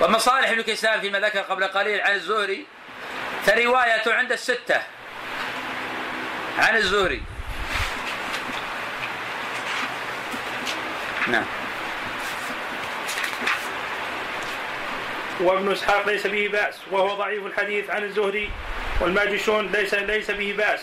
ومصالح 0.00 0.48
ابن 0.48 0.62
كيسان 0.62 1.00
فيما 1.00 1.20
ذكر 1.20 1.40
قبل 1.40 1.64
قليل 1.64 2.00
عن 2.00 2.12
الزهري 2.12 2.66
فروايته 3.46 4.14
عند 4.14 4.32
الستة 4.32 4.82
عن 6.58 6.76
الزهري. 6.76 7.22
نعم. 11.28 11.44
وابن 15.40 15.72
إسحاق 15.72 16.06
ليس 16.06 16.26
به 16.26 16.48
بأس 16.52 16.74
وهو 16.90 17.14
ضعيف 17.14 17.46
الحديث 17.46 17.90
عن 17.90 18.04
الزهري 18.04 18.50
والماجشون 19.00 19.72
ليس 19.72 19.94
ليس 19.94 20.30
به 20.30 20.54
بأس. 20.58 20.80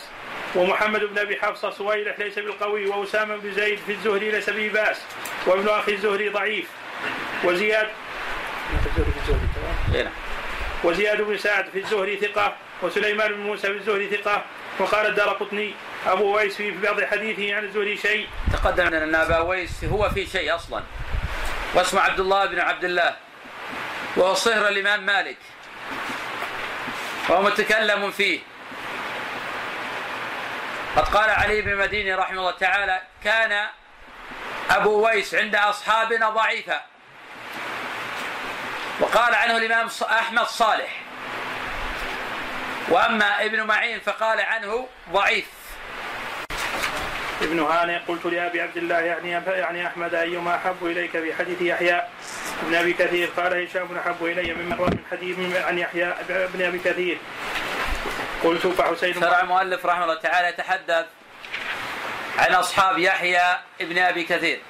ومحمد 0.56 1.00
بن 1.04 1.18
أبي 1.18 1.36
حفصه 1.42 1.70
صويلح 1.70 2.20
ليس 2.20 2.40
بالقوي 2.40 2.86
وأسامة 2.88 3.36
بن 3.36 3.52
زيد 3.52 3.80
في 3.86 3.92
الزهري 3.92 4.32
ليس 4.32 4.50
به 4.50 4.70
بأس 4.74 4.98
وابن 5.46 5.70
أخي 5.70 5.94
الزهري 5.94 6.30
ضعيف. 6.30 6.66
وزياد 7.44 7.88
إيه. 9.96 10.12
وزياد 10.84 11.22
بن 11.22 11.38
سعد 11.38 11.70
في 11.70 11.80
الزهري 11.80 12.18
ثقة 12.18 12.56
وسليمان 12.82 13.34
بن 13.34 13.40
موسى 13.40 13.68
في 13.68 13.74
الزهري 13.74 14.10
ثقة 14.10 14.44
وقال 14.80 15.06
الدار 15.06 15.30
قطني. 15.30 15.74
أبو 16.08 16.36
ويس 16.36 16.56
في 16.56 16.72
بعض 16.72 17.04
حديثه 17.04 17.56
عن 17.56 17.64
الزهري 17.64 17.98
شيء. 17.98 18.28
تقدم 18.54 18.86
أن 18.86 19.16
أبا 19.16 19.40
ويس 19.40 19.84
هو 19.84 20.10
في 20.10 20.26
شيء 20.26 20.56
أصلا. 20.56 20.84
واسمه 21.74 22.02
عبد 22.02 22.20
الله 22.20 22.46
بن 22.46 22.60
عبد 22.60 22.84
الله 22.84 23.16
وهو 24.16 24.34
صهر 24.34 24.68
الإمام 24.68 25.06
مالك 25.06 25.38
وهو 27.30 27.42
متكلم 27.42 28.12
فيه. 28.12 28.40
قد 30.96 31.08
قال 31.08 31.30
علي 31.30 31.62
بن 31.62 31.76
مديني 31.76 32.14
رحمه 32.14 32.40
الله 32.40 32.52
تعالى 32.52 33.02
كان 33.24 33.68
أبو 34.70 35.06
ويس 35.06 35.36
عند 35.36 35.56
أصحابنا 35.56 36.30
ضعيفا. 36.30 36.82
وقال 39.00 39.36
عنه 39.36 39.58
الإمام 39.58 39.90
أحمد 40.04 40.46
صالح. 40.46 41.02
وأما 42.90 43.46
ابن 43.46 43.64
معين 43.64 44.00
فقال 44.00 44.42
عنه 44.42 44.88
ضعيف. 45.12 45.46
ابن 47.42 47.60
هانئ 47.60 48.00
قلت 48.08 48.26
لأبي 48.26 48.62
عبد 48.62 48.78
الله 48.78 49.00
يعني 49.00 49.30
يعني 49.30 49.88
أحمد 49.88 50.14
أيما 50.14 50.56
أحب 50.56 50.78
إليك 50.82 51.12
في 51.12 51.34
حديث 51.36 51.62
يحيى 51.62 52.02
ابن 52.64 52.76
أبي 52.76 52.94
كثير؟ 52.94 53.30
قال 53.38 53.64
هشام 53.64 53.98
أحب 53.98 54.26
إلي 54.26 54.54
من 54.54 54.74
روى 54.80 54.90
من 54.90 55.04
حديث 55.12 55.64
عن 55.66 55.78
يحيى 55.78 56.14
ابن 56.30 56.66
أبي 56.66 56.80
كثير. 56.80 57.18
قلت 58.46 58.68
فحسين 58.68 59.14
شرع 59.14 59.40
المؤلف 59.40 59.86
رحمه 59.86 60.04
الله 60.04 60.16
تعالى 60.16 60.50
يتحدث 60.50 61.06
عن 62.38 62.54
أصحاب 62.54 63.00
يحيى 63.00 63.58
ابن 63.82 63.98
أبي 63.98 64.24
كثير. 64.24 64.62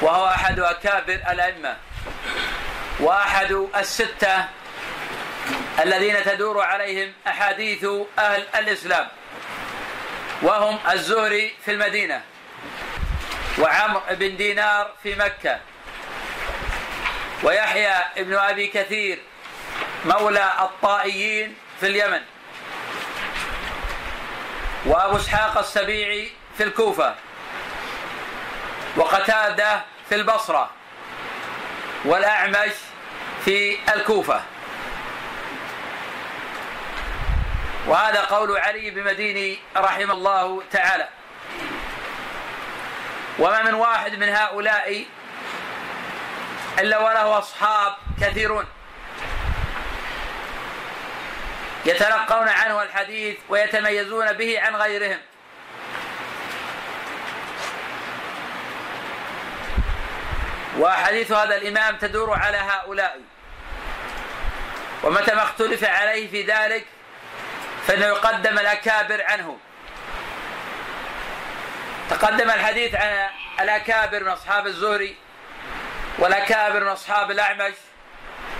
وهو 0.00 0.26
أحد 0.26 0.60
أكابر 0.60 1.14
الأئمة. 1.14 1.76
وأحد 3.00 3.52
الستة 3.76 4.44
الذين 5.82 6.24
تدور 6.24 6.62
عليهم 6.62 7.12
أحاديث 7.26 7.86
أهل 8.18 8.46
الإسلام. 8.58 9.08
وهم 10.42 10.78
الزهري 10.90 11.54
في 11.64 11.70
المدينة. 11.70 12.22
وعمر 13.58 14.02
بن 14.10 14.36
دينار 14.36 14.92
في 15.02 15.14
مكة. 15.14 15.60
ويحيى 17.42 17.94
ابن 18.16 18.34
أبي 18.34 18.66
كثير 18.66 19.18
مولى 20.04 20.52
الطائيين. 20.60 21.56
في 21.82 21.88
اليمن. 21.88 22.20
وأبو 24.86 25.16
إسحاق 25.16 25.58
السبيعي 25.58 26.30
في 26.56 26.62
الكوفة. 26.62 27.14
وقتادة 28.96 29.82
في 30.08 30.14
البصرة. 30.14 30.70
والأعمش 32.04 32.72
في 33.44 33.78
الكوفة. 33.94 34.42
وهذا 37.86 38.20
قول 38.20 38.56
علي 38.56 38.90
بن 38.90 39.04
مديني 39.04 39.58
رحمه 39.76 40.14
الله 40.14 40.62
تعالى. 40.70 41.08
وما 43.38 43.62
من 43.62 43.74
واحد 43.74 44.14
من 44.14 44.28
هؤلاء 44.28 45.04
إلا 46.78 46.98
وله 46.98 47.38
أصحاب 47.38 47.94
كثيرون. 48.20 48.64
يتلقون 51.84 52.48
عنه 52.48 52.82
الحديث 52.82 53.36
ويتميزون 53.48 54.32
به 54.32 54.60
عن 54.60 54.76
غيرهم. 54.76 55.18
وأحاديث 60.78 61.32
هذا 61.32 61.56
الإمام 61.56 61.96
تدور 61.96 62.38
على 62.38 62.56
هؤلاء. 62.56 63.20
ومتى 65.02 65.34
ما 65.34 65.42
اختلف 65.42 65.84
عليه 65.84 66.30
في 66.30 66.42
ذلك 66.42 66.84
فإنه 67.86 68.06
يقدم 68.06 68.58
الأكابر 68.58 69.22
عنه 69.24 69.58
تقدم 72.10 72.50
الحديث 72.50 72.94
عن 72.94 73.28
الأكابر 73.60 74.22
من 74.24 74.28
أصحاب 74.28 74.66
الزهري 74.66 75.16
والأكابر 76.18 76.84
من 76.84 76.88
أصحاب 76.88 77.30
الأعمش 77.30 77.74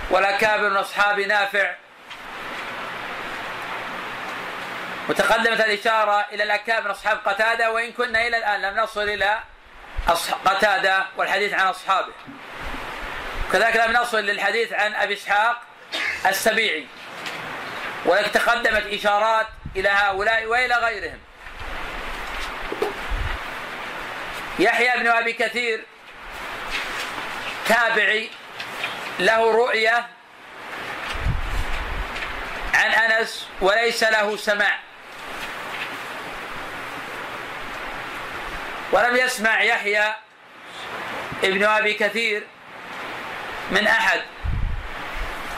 والأكابر 0.09 0.69
من 0.69 0.77
أصحاب 0.77 1.19
نافع 1.19 1.75
وتقدمت 5.09 5.59
الإشارة 5.59 6.25
إلى 6.31 6.43
الأكابر 6.43 6.83
من 6.83 6.91
أصحاب 6.91 7.19
قتادة 7.25 7.71
وإن 7.71 7.91
كنا 7.91 8.27
إلى 8.27 8.37
الآن 8.37 8.61
لم 8.61 8.79
نصل 8.79 9.09
إلى 9.09 9.39
قتادة 10.45 11.05
والحديث 11.17 11.53
عن 11.53 11.67
أصحابه. 11.67 12.13
كذلك 13.53 13.75
لم 13.75 13.91
نصل 13.93 14.19
للحديث 14.19 14.73
عن 14.73 14.95
أبي 14.95 15.13
إسحاق 15.13 15.61
السبيعي. 16.25 16.87
ولكن 18.05 18.31
تقدمت 18.31 18.85
إشارات 18.85 19.47
إلى 19.75 19.89
هؤلاء 19.89 20.45
وإلى 20.45 20.75
غيرهم. 20.75 21.19
يحيى 24.59 24.99
بن 24.99 25.07
أبي 25.07 25.33
كثير 25.33 25.85
تابعي 27.67 28.29
له 29.19 29.51
رؤية 29.51 30.07
عن 32.73 32.91
أنس 32.91 33.47
وليس 33.61 34.03
له 34.03 34.37
سماع. 34.37 34.79
ولم 38.93 39.15
يسمع 39.15 39.61
يحيى 39.61 40.13
ابن 41.43 41.63
أبي 41.63 41.93
كثير 41.93 42.47
من 43.71 43.87
أحد 43.87 44.21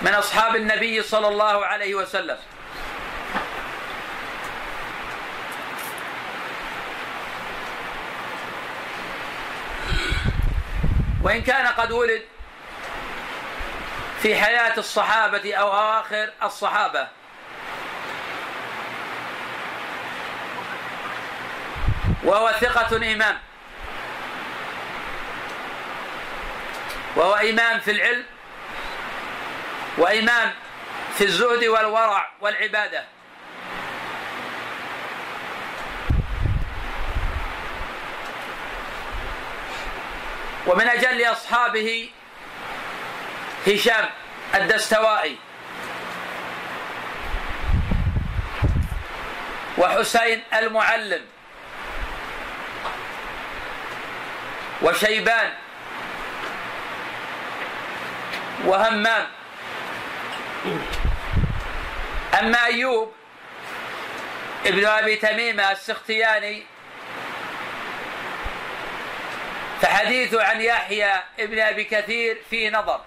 من 0.02 0.14
أصحاب 0.14 0.56
النبي 0.56 1.04
صلى 1.04 1.28
الله 1.28 1.66
عليه 1.66 1.96
وسلم. 1.96 2.38
وإن 11.24 11.42
كان 11.42 11.68
قد 11.68 11.92
ولد 11.92 12.22
في 14.22 14.36
حياة 14.36 14.78
الصحابة 14.78 15.54
أو 15.56 15.68
اواخر 15.68 16.30
الصحابة. 16.44 17.08
وهو 22.26 22.52
ثقة 22.52 23.14
إمام. 23.14 23.38
وهو 27.16 27.34
إمام 27.34 27.80
في 27.80 27.92
العلم 27.92 28.24
وإمام 29.98 30.54
في 31.18 31.24
الزهد 31.24 31.64
والورع 31.64 32.32
والعبادة. 32.42 33.04
ومن 40.68 40.88
أجل 40.88 41.26
أصحابه 41.32 42.10
هشام 43.68 44.10
الدستوائي 44.56 45.38
وحسين 49.78 50.44
المعلم. 50.54 51.35
وشيبان 54.82 55.54
وهمام 58.66 59.28
أما 62.40 62.66
أيوب 62.66 63.14
ابن 64.66 64.86
أبي 64.86 65.16
تميمة 65.16 65.72
السختياني 65.72 66.64
فحديثه 69.82 70.44
عن 70.44 70.62
يحيى 70.62 71.12
ابن 71.40 71.60
أبي 71.60 71.84
كثير 71.84 72.38
فيه 72.50 72.70
نظر. 72.70 73.02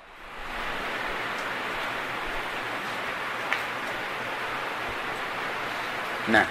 نعم. 6.28 6.46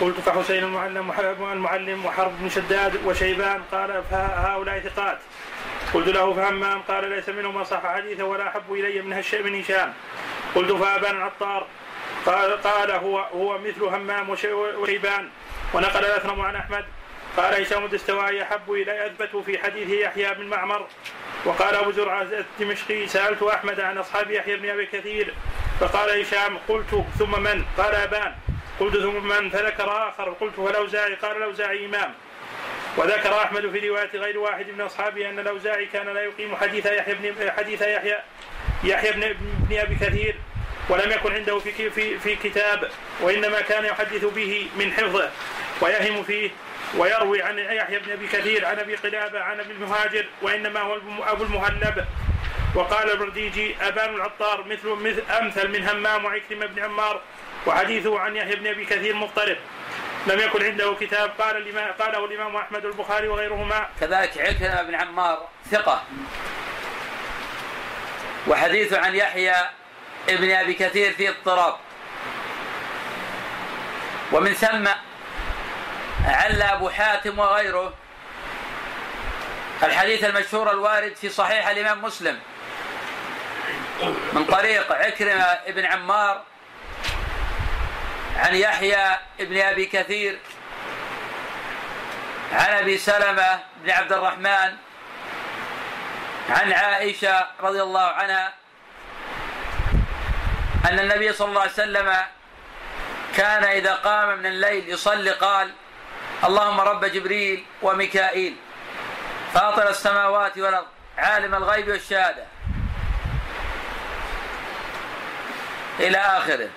قلت 0.00 0.20
فحسين 0.20 0.64
المعلم 0.64 1.12
المعلم 1.40 2.06
وحرب 2.06 2.32
بن 2.40 2.48
شداد 2.48 3.06
وشيبان 3.06 3.62
قال 3.72 4.02
فهؤلاء 4.10 4.80
ثقات. 4.80 5.18
قلت 5.94 6.08
له 6.08 6.34
فهمام. 6.34 6.82
قال 6.82 7.10
ليس 7.10 7.28
منهم 7.28 7.54
من 7.58 7.64
صح 7.64 7.86
حديثه 7.86 8.24
ولا 8.24 8.48
أحب 8.48 8.72
إلي 8.72 9.02
من 9.02 9.12
هالشيء 9.12 9.42
من 9.42 9.60
هشام. 9.60 9.92
قلت 10.54 10.72
فابان 10.72 11.16
العطار. 11.16 11.66
قال 12.26 12.62
قال 12.62 12.90
هو 12.90 13.18
هو 13.18 13.58
مثل 13.58 13.82
همام 13.82 14.30
وشيبان. 14.78 15.28
ونقل 15.74 16.04
الاثرم 16.04 16.40
عن 16.40 16.56
أحمد. 16.56 16.84
قال 17.36 17.62
هشام 17.62 17.84
الدستوائي 17.84 18.42
أحب 18.42 18.72
إلي 18.72 19.06
أثبت 19.06 19.36
في 19.36 19.58
حديث 19.58 19.88
يحيى 19.88 20.34
بن 20.34 20.46
معمر. 20.46 20.86
وقال 21.44 21.74
أبو 21.74 21.90
زرعة 21.90 22.22
الدمشقي 22.22 23.06
سألت 23.06 23.42
أحمد 23.42 23.80
عن 23.80 23.98
أصحاب 23.98 24.30
يحيى 24.30 24.56
بن 24.56 24.70
أبي 24.70 24.86
كثير. 24.86 25.34
فقال 25.80 26.20
هشام 26.20 26.58
قلت 26.68 27.04
ثم 27.18 27.42
من؟ 27.42 27.64
قال 27.78 27.94
أبان. 27.94 28.34
قلت 28.80 28.96
ثم 28.96 29.28
من 29.28 29.50
فذكر 29.50 30.08
آخر 30.08 30.30
قلت 30.40 30.58
والاوزاعي 30.58 31.14
قال 31.14 31.36
الاوزاعي 31.36 31.86
إمام. 31.86 32.14
وذكر 32.96 33.42
أحمد 33.42 33.70
في 33.70 33.88
رواية 33.88 34.10
غير 34.14 34.38
واحد 34.38 34.66
من 34.68 34.80
أصحابه 34.80 35.28
أن 35.28 35.38
الاوزاعي 35.38 35.86
كان 35.86 36.08
لا 36.08 36.24
يقيم 36.24 36.56
حديث 36.56 36.86
يحيى 36.86 37.14
بن 37.14 37.50
حديث 37.50 37.82
يحيى 37.82 38.18
يحيى 38.84 39.12
بن, 39.12 39.34
بن 39.38 39.78
أبي 39.78 39.94
كثير 39.94 40.36
ولم 40.88 41.12
يكن 41.12 41.34
عنده 41.34 41.58
في 41.58 41.90
في 41.90 42.18
في 42.18 42.36
كتاب 42.36 42.90
وإنما 43.20 43.60
كان 43.60 43.84
يحدث 43.84 44.24
به 44.24 44.66
من 44.78 44.92
حفظه 44.92 45.30
ويهم 45.80 46.22
فيه 46.22 46.50
ويروي 46.96 47.42
عن 47.42 47.58
يحيى 47.58 47.98
بن 47.98 48.12
أبي 48.12 48.26
كثير 48.26 48.66
عن 48.66 48.78
أبي 48.78 48.94
قلابة 48.94 49.40
عن 49.40 49.60
أبي 49.60 49.72
المهاجر 49.72 50.26
وإنما 50.42 50.80
هو 50.80 50.98
أبو 51.22 51.44
المهلب. 51.44 52.04
وقال 52.74 53.10
البرديجي 53.10 53.76
أبان 53.80 54.14
العطار 54.14 54.64
مثل 54.64 54.88
مثل 54.88 55.22
أمثل 55.40 55.68
من 55.68 55.88
همام 55.88 56.24
وعكرمة 56.24 56.66
بن 56.66 56.82
عمار 56.82 57.20
وحديثه 57.66 58.20
عن 58.20 58.36
يحيى 58.36 58.56
بن 58.56 58.66
أبي 58.66 58.84
كثير 58.84 59.14
مضطرب. 59.14 59.56
لم 60.26 60.40
يكن 60.40 60.64
عنده 60.64 60.96
كتاب. 61.00 61.30
قال 61.38 61.56
الإمام 61.56 61.92
قاله 61.92 62.24
الإمام 62.24 62.56
أحمد 62.56 62.84
البخاري 62.84 63.28
وغيرهما. 63.28 63.88
كذلك 64.00 64.38
عكرمة 64.38 64.82
بن 64.82 64.94
عمار 64.94 65.48
ثقة. 65.70 66.02
وحديثه 68.46 69.00
عن 69.00 69.14
يحيى 69.14 69.54
ابن 70.28 70.50
أبي 70.50 70.74
كثير 70.74 71.12
في 71.12 71.28
اضطراب. 71.28 71.76
ومن 74.32 74.52
ثم 74.52 74.88
عل 76.26 76.62
أبو 76.62 76.88
حاتم 76.88 77.38
وغيره 77.38 77.94
الحديث 79.82 80.24
المشهور 80.24 80.70
الوارد 80.70 81.16
في 81.16 81.28
صحيح 81.28 81.68
الإمام 81.68 82.02
مسلم. 82.02 82.38
من 84.32 84.44
طريق 84.44 84.92
عكرمة 84.92 85.42
ابن 85.42 85.84
عمار 85.84 86.42
عن 88.36 88.54
يحيى 88.54 89.18
بن 89.38 89.60
أبي 89.60 89.86
كثير 89.86 90.38
عن 92.52 92.70
أبي 92.70 92.98
سلمة 92.98 93.60
بن 93.82 93.90
عبد 93.90 94.12
الرحمن 94.12 94.76
عن 96.50 96.72
عائشة 96.72 97.46
رضي 97.60 97.82
الله 97.82 98.00
عنها 98.00 98.52
أن 100.90 100.98
النبي 100.98 101.32
صلى 101.32 101.48
الله 101.48 101.60
عليه 101.60 101.72
وسلم 101.72 102.16
كان 103.36 103.64
إذا 103.64 103.94
قام 103.94 104.38
من 104.38 104.46
الليل 104.46 104.88
يصلي 104.88 105.30
قال 105.30 105.70
اللهم 106.44 106.80
رب 106.80 107.04
جبريل 107.04 107.64
وميكائيل 107.82 108.56
فاطر 109.54 109.88
السماوات 109.88 110.58
والأرض 110.58 110.86
عالم 111.18 111.54
الغيب 111.54 111.88
والشهادة. 111.88 112.44
إلى 116.00 116.18
آخره. 116.18 116.68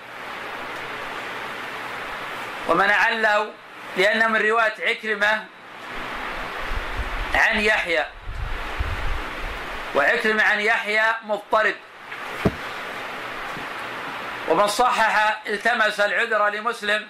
ومن 2.68 2.90
عله 2.90 3.52
لأن 3.96 4.32
من 4.32 4.40
رواية 4.40 4.74
عكرمة 4.80 5.44
عن 7.34 7.60
يحيى. 7.60 8.04
وعكرمة 9.94 10.42
عن 10.42 10.60
يحيى 10.60 11.04
مضطرب. 11.24 11.74
ومن 14.48 14.68
صحح 14.68 15.42
التمس 15.46 16.00
العذر 16.00 16.48
لمسلم 16.48 17.08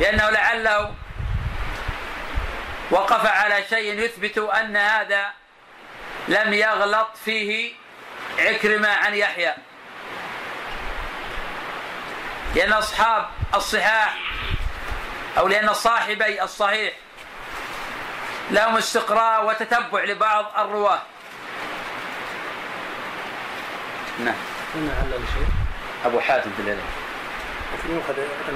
لأنه 0.00 0.30
لعله 0.30 0.94
وقف 2.90 3.26
على 3.26 3.64
شيء 3.70 3.98
يثبت 3.98 4.38
أن 4.38 4.76
هذا 4.76 5.32
لم 6.28 6.52
يغلط 6.52 7.08
فيه 7.24 7.74
عكرمة 8.38 8.88
عن 8.88 9.14
يحيى. 9.14 9.54
لأن 12.54 12.72
أصحاب 12.72 13.28
الصحاح 13.54 14.16
أو 15.38 15.48
لأن 15.48 15.74
صاحبي 15.74 16.42
الصحيح. 16.42 16.92
لهم 18.50 18.76
استقراء 18.76 19.46
وتتبع 19.46 20.04
لبعض 20.04 20.46
الرواة. 20.58 21.02
نعم. 24.24 24.34
علل 24.74 25.22
شيء 25.34 25.46
أبو 26.04 26.20
حاتم 26.20 26.50
في 26.56 26.62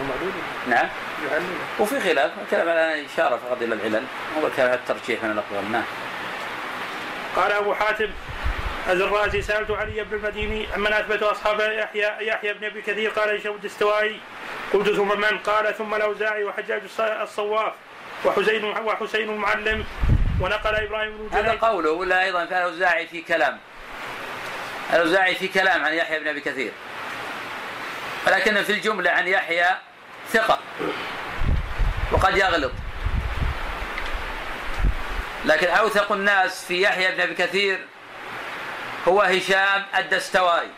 معدود. 0.08 0.32
نعم. 0.68 0.88
يعلل 1.30 1.56
وفي 1.78 2.00
خلاف. 2.00 2.30
كلام 2.50 2.68
على 2.68 3.06
إشارة 3.06 3.36
فقط 3.36 3.62
إلى 3.62 3.74
العلل. 3.74 4.04
هو 4.36 4.50
كلام 4.56 4.72
الترجيح 4.72 5.24
من 5.24 5.30
الأقوال. 5.30 5.72
نعم. 5.72 5.84
قال 7.36 7.52
أبو 7.52 7.74
حاتم 7.74 8.10
الرازي 8.88 9.42
سألت 9.42 9.70
علي 9.70 10.04
بن 10.04 10.16
المديني 10.16 10.66
عمن 10.74 10.92
أثبت 10.92 11.22
أصحاب 11.22 11.60
يحيى 11.60 12.26
يحيى 12.28 12.52
بن 12.54 12.64
أبي 12.64 12.82
كثير؟ 12.82 13.10
قال 13.10 13.36
هشام 13.36 13.54
الدستوائي 13.54 14.20
قلت 14.72 14.88
ثم 14.96 15.20
من؟ 15.20 15.38
قال 15.38 15.74
ثم 15.78 15.94
الأوزاعي 15.94 16.44
وحجاج 16.44 16.80
الص- 16.82 17.00
الصواف 17.00 17.72
وحسين 18.24 18.64
وحسين 18.64 19.28
المعلم 19.30 19.84
ونقل 20.40 20.74
إبراهيم 20.74 21.16
بن 21.18 21.36
هذا 21.38 21.52
قوله 21.52 21.90
ولا 21.90 22.22
أيضا؟ 22.22 22.46
في 22.46 22.58
الأوزاعي 22.58 23.06
في 23.06 23.20
كلام. 23.22 23.58
الأوزاعي 24.92 25.34
في 25.34 25.48
كلام 25.48 25.84
عن 25.84 25.92
يحيى 25.94 26.20
بن 26.20 26.28
أبي 26.28 26.40
كثير. 26.40 26.72
ولكن 28.26 28.62
في 28.62 28.72
الجملة 28.72 29.10
عن 29.10 29.28
يحيى 29.28 29.66
ثقة. 30.32 30.58
وقد 32.12 32.36
يغلط. 32.36 32.72
لكن 35.44 35.66
أوثق 35.66 36.12
الناس 36.12 36.64
في 36.64 36.82
يحيى 36.82 37.14
بن 37.14 37.20
أبي 37.20 37.34
كثير 37.34 37.78
هو 39.08 39.22
هشام 39.22 39.84
الدستوائي. 39.98 40.68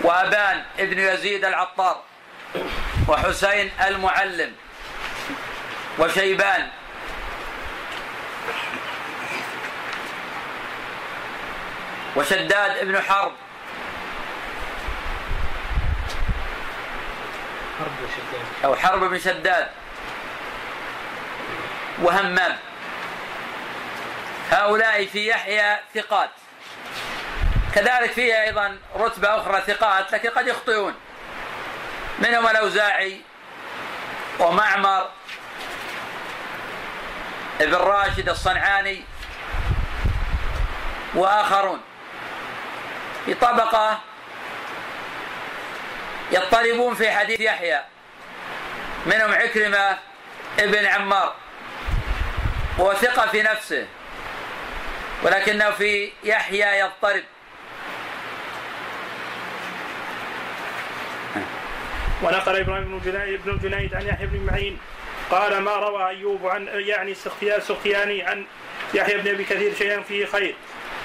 وأبان 0.00 0.64
ابن 0.78 0.98
يزيد 0.98 1.44
العطار. 1.44 2.02
وحسين 3.08 3.70
المعلم. 3.86 4.52
وشيبان. 5.98 6.68
وشداد 12.16 12.78
ابن 12.78 13.00
حرب. 13.00 13.32
أو 18.64 18.76
حرب 18.76 19.00
بن 19.00 19.18
شداد. 19.18 19.68
وهمام. 22.02 22.65
هؤلاء 24.50 25.06
في 25.06 25.28
يحيى 25.28 25.78
ثقات. 25.94 26.30
كذلك 27.74 28.12
فيه 28.12 28.42
أيضا 28.42 28.78
رتبة 28.96 29.36
أخرى 29.36 29.60
ثقات 29.66 30.12
لكن 30.12 30.30
قد 30.30 30.46
يخطئون. 30.46 30.94
منهم 32.18 32.46
الأوزاعي 32.46 33.20
ومعمر 34.38 35.10
ابن 37.60 37.74
راشد 37.74 38.28
الصنعاني 38.28 39.04
وآخرون. 41.14 41.80
في 43.24 43.34
طبقة 43.34 44.00
يضطربون 46.32 46.94
في 46.94 47.10
حديث 47.10 47.40
يحيى 47.40 47.82
منهم 49.06 49.34
عكرمة 49.34 49.98
ابن 50.58 50.86
عمار 50.86 51.34
وهو 52.78 52.94
ثقة 52.94 53.26
في 53.26 53.42
نفسه. 53.42 53.86
ولكنه 55.22 55.70
في 55.70 56.12
يحيى 56.24 56.80
يضطرب. 56.80 57.24
ونقل 62.22 62.56
إبراهيم 62.56 62.84
بن 62.98 63.12
جنيد 63.12 63.40
بن 63.44 63.58
جنيد 63.58 63.94
عن 63.94 64.06
يحيى 64.06 64.26
بن 64.26 64.46
معين 64.46 64.78
قال 65.30 65.58
ما 65.58 65.76
روى 65.76 66.08
أيوب 66.08 66.46
عن 66.46 66.66
يعني 66.72 67.12
السختيا- 67.12 67.56
السختياني 67.56 68.22
عن 68.22 68.46
يحيى 68.94 69.18
بن 69.18 69.28
أبي 69.28 69.44
كثير 69.44 69.74
شيئا 69.74 70.00
فيه 70.00 70.26
خير 70.26 70.54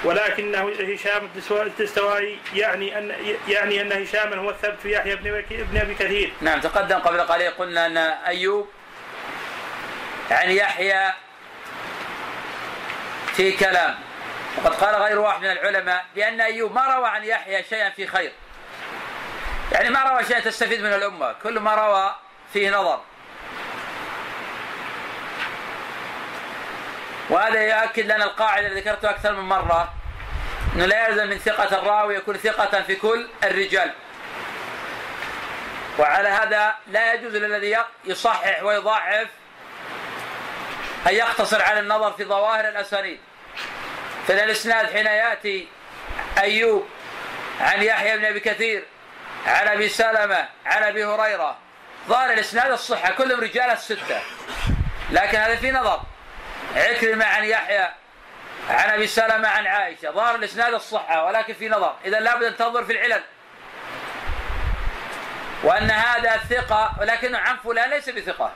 ولكنه 0.03 0.71
هشام 0.93 1.29
الدستوائي 1.51 2.37
يعني 2.55 2.97
ان 2.97 3.11
يعني 3.47 3.81
أن 3.81 3.91
هشاما 3.91 4.35
هو 4.35 4.49
الثبت 4.49 4.79
في 4.83 4.91
يحيى 4.93 5.15
بن 5.15 5.23
أبي- 5.41 5.53
بن 5.71 5.77
أبي 5.77 5.93
كثير. 5.93 6.31
نعم 6.41 6.59
تقدم 6.59 6.99
قبل 6.99 7.21
قليل 7.21 7.51
قلنا 7.51 7.85
أن 7.85 7.97
أيوب 7.97 8.69
عن 10.31 10.51
يحيى 10.51 11.13
في 13.33 13.51
كلام. 13.51 13.95
وقد 14.57 14.73
قال 14.73 14.95
غير 14.95 15.19
واحد 15.19 15.41
من 15.41 15.51
العلماء 15.51 16.05
بأن 16.15 16.41
أيوب 16.41 16.75
ما 16.75 16.95
روى 16.95 17.07
عن 17.07 17.23
يحيى 17.23 17.63
شيئا 17.63 17.89
في 17.89 18.07
خير. 18.07 18.31
يعني 19.71 19.89
ما 19.89 20.03
روى 20.03 20.23
شيئا 20.23 20.39
تستفيد 20.39 20.81
منه 20.81 20.95
الأمة. 20.95 21.35
كل 21.43 21.59
ما 21.59 21.75
روى 21.75 22.15
فيه 22.53 22.69
نظر. 22.69 23.01
وهذا 27.29 27.61
يؤكد 27.61 28.05
لنا 28.05 28.23
القاعدة 28.23 28.67
التي 28.67 28.79
ذكرتها 28.79 29.09
أكثر 29.09 29.33
من 29.33 29.43
مرة 29.43 29.93
أنه 30.75 30.85
لا 30.85 31.07
يلزم 31.07 31.27
من 31.27 31.37
ثقة 31.37 31.79
الراوي 31.79 32.15
يكون 32.15 32.37
ثقة 32.37 32.81
في 32.81 32.95
كل 32.95 33.27
الرجال. 33.43 33.93
وعلى 35.99 36.29
هذا 36.29 36.75
لا 36.87 37.13
يجوز 37.13 37.35
للذي 37.35 37.77
يصحح 38.05 38.63
ويضعف 38.63 39.27
أن 41.07 41.13
يقتصر 41.13 41.61
على 41.61 41.79
النظر 41.79 42.13
في 42.13 42.25
ظواهر 42.25 42.69
الأسانيد؟ 42.69 43.19
فإن 44.27 44.39
الإسناد 44.39 44.93
حين 44.93 45.05
يأتي 45.05 45.67
أيوب 46.37 46.87
عن 47.61 47.83
يحيى 47.83 48.17
بن 48.17 48.25
أبي 48.25 48.39
كثير 48.39 48.83
عن 49.47 49.67
أبي 49.67 49.89
سلمة 49.89 50.47
عن 50.65 50.83
أبي 50.83 51.05
هريرة 51.05 51.57
ظاهر 52.07 52.33
الإسناد 52.33 52.71
الصحة 52.71 53.11
كلهم 53.11 53.39
رجال 53.39 53.69
الستة. 53.69 54.21
لكن 55.11 55.37
هذا 55.37 55.55
في 55.55 55.71
نظر. 55.71 56.01
عكرمة 56.75 57.25
عن 57.25 57.45
يحيى 57.45 57.89
عن 58.69 58.89
أبي 58.89 59.07
سلمة 59.07 59.47
عن 59.47 59.67
عائشة 59.67 60.11
ظاهر 60.11 60.35
الإسناد 60.35 60.73
الصحة 60.73 61.25
ولكن 61.25 61.53
في 61.53 61.69
نظر. 61.69 61.95
إذا 62.05 62.19
لابد 62.19 62.43
أن 62.43 62.57
تنظر 62.57 62.85
في 62.85 62.91
العلل. 62.91 63.23
وأن 65.63 65.91
هذا 65.91 66.37
ثقة 66.37 66.95
ولكنه 66.99 67.37
عن 67.37 67.57
فلان 67.57 67.89
ليس 67.89 68.09
بثقة. 68.09 68.51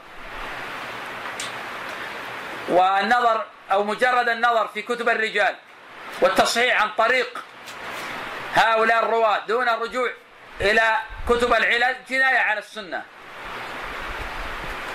والنظر 2.69 3.45
أو 3.71 3.83
مجرد 3.83 4.29
النظر 4.29 4.67
في 4.67 4.81
كتب 4.81 5.09
الرجال 5.09 5.55
والتصحيح 6.21 6.81
عن 6.81 6.89
طريق 6.97 7.43
هؤلاء 8.55 9.03
الرواة 9.03 9.39
دون 9.47 9.69
الرجوع 9.69 10.11
إلى 10.61 10.97
كتب 11.29 11.53
العلل 11.53 11.95
جناية 12.09 12.37
على 12.37 12.59
السنة. 12.59 13.03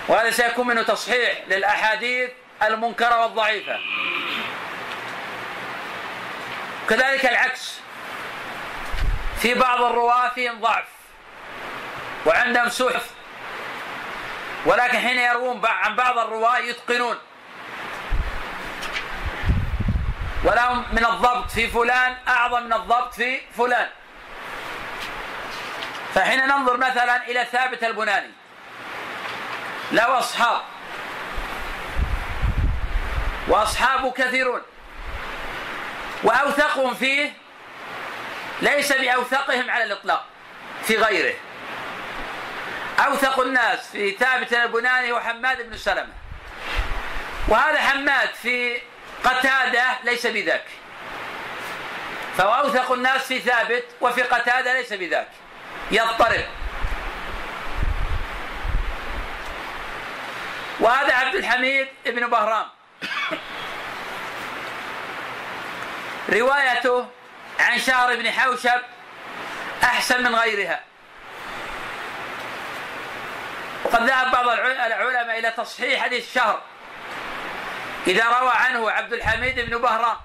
وهذا 0.07 0.31
سيكون 0.31 0.67
منه 0.67 0.83
تصحيح 0.83 1.43
للأحاديث 1.47 2.29
المنكرة 2.63 3.21
والضعيفة. 3.21 3.79
كذلك 6.89 7.25
العكس. 7.25 7.79
في 9.39 9.53
بعض 9.53 9.81
الرواة 9.81 10.29
فيهم 10.29 10.61
ضعف 10.61 10.85
وعندهم 12.25 12.69
سوء 12.69 12.97
ولكن 14.65 14.97
حين 14.97 15.19
يروون 15.19 15.61
عن 15.65 15.95
بعض 15.95 16.17
الرواة 16.17 16.57
يتقنون. 16.57 17.17
ولهم 20.43 20.85
من 20.91 21.05
الضبط 21.05 21.51
في 21.51 21.67
فلان 21.67 22.15
أعظم 22.27 22.63
من 22.63 22.73
الضبط 22.73 23.13
في 23.13 23.41
فلان. 23.57 23.87
فحين 26.15 26.47
ننظر 26.47 26.77
مثلا 26.77 27.23
إلى 27.27 27.45
ثابت 27.45 27.83
البناني 27.83 28.31
له 29.91 30.19
أصحاب 30.19 30.61
وأصحابه 33.47 34.11
كثيرون 34.11 34.61
وأوثقهم 36.23 36.93
فيه 36.93 37.33
ليس 38.61 38.93
بأوثقهم 38.93 39.69
على 39.69 39.83
الإطلاق 39.83 40.25
في 40.83 40.97
غيره. 40.97 41.35
أوثق 42.99 43.39
الناس 43.39 43.91
في 43.91 44.11
ثابت 44.11 44.53
البناني 44.53 45.11
وحماد 45.11 45.69
بن 45.69 45.77
سلمة. 45.77 46.13
وهذا 47.47 47.79
حماد 47.79 48.29
في 48.33 48.81
قتادة 49.23 49.85
ليس 50.03 50.27
بذاك. 50.27 50.65
فهو 52.37 52.53
أوثق 52.53 52.91
الناس 52.91 53.21
في 53.21 53.39
ثابت 53.39 53.85
وفي 54.01 54.21
قتادة 54.21 54.73
ليس 54.73 54.93
بذاك. 54.93 55.27
يضطرب. 55.91 56.45
وهذا 60.79 61.13
عبد 61.13 61.35
الحميد 61.35 61.87
بن 62.05 62.27
بهرام. 62.27 62.65
روايته 66.29 67.07
عن 67.59 67.79
شهر 67.79 68.15
بن 68.15 68.31
حوشب 68.31 68.81
أحسن 69.83 70.23
من 70.23 70.35
غيرها. 70.35 70.79
وقد 73.83 74.03
ذهب 74.03 74.31
بعض 74.31 74.47
العلماء 74.47 75.39
إلى 75.39 75.51
تصحيح 75.51 76.03
حديث 76.03 76.33
شهر 76.33 76.61
إذا 78.07 78.39
روى 78.39 78.51
عنه 78.53 78.91
عبد 78.91 79.13
الحميد 79.13 79.59
بن 79.59 79.77
بهرام 79.77 80.17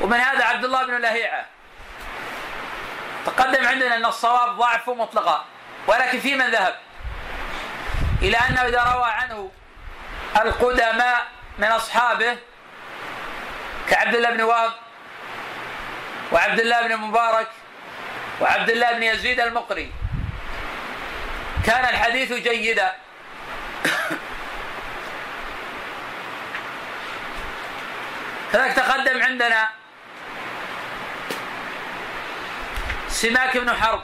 ومن 0.00 0.20
هذا 0.20 0.44
عبد 0.44 0.64
الله 0.64 0.86
بن 0.86 0.96
لهيعة. 0.96 1.46
تقدم 3.26 3.66
عندنا 3.66 3.96
أن 3.96 4.04
الصواب 4.04 4.56
ضعفه 4.56 4.94
مطلقا 4.94 5.44
ولكن 5.86 6.20
في 6.20 6.34
من 6.34 6.50
ذهب. 6.50 6.76
إلى 8.22 8.36
أنه 8.36 8.62
إذا 8.62 8.82
روى 8.82 9.10
عنه 9.10 9.50
القدماء 10.36 11.26
من 11.58 11.68
أصحابه 11.68 12.36
كعبد 13.90 14.14
الله 14.14 14.30
بن 14.30 14.40
وهب 14.42 14.72
وعبد 16.32 16.60
الله 16.60 16.86
بن 16.86 16.96
مبارك 16.96 17.48
وعبد 18.40 18.70
الله 18.70 18.92
بن 18.92 19.02
يزيد 19.02 19.40
المقري. 19.40 19.92
كان 21.66 21.84
الحديث 21.84 22.32
جيدا. 22.32 22.92
كذلك 28.52 28.72
تقدم 28.72 29.22
عندنا. 29.22 29.68
سماك 33.08 33.56
بن 33.56 33.72
حرب. 33.72 34.02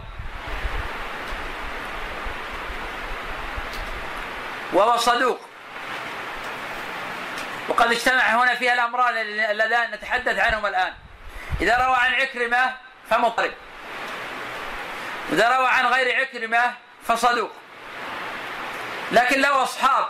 وهو 4.72 4.96
صدوق. 4.96 5.40
وقد 7.68 7.92
اجتمع 7.92 8.22
هنا 8.22 8.54
فيها 8.54 8.72
الأمران 8.72 9.16
اللذان 9.50 9.90
نتحدث 9.90 10.38
عنهما 10.38 10.68
الآن. 10.68 10.92
إذا 11.60 11.86
روى 11.86 11.96
عن 11.96 12.14
عكرمة 12.14 12.76
فمضطرب. 13.10 13.52
إذا 15.32 15.56
روى 15.56 15.68
عن 15.68 15.86
غير 15.86 16.20
عكرمة 16.20 16.72
فصدوق 17.08 17.50
لكن 19.12 19.40
له 19.40 19.62
أصحاب. 19.62 20.08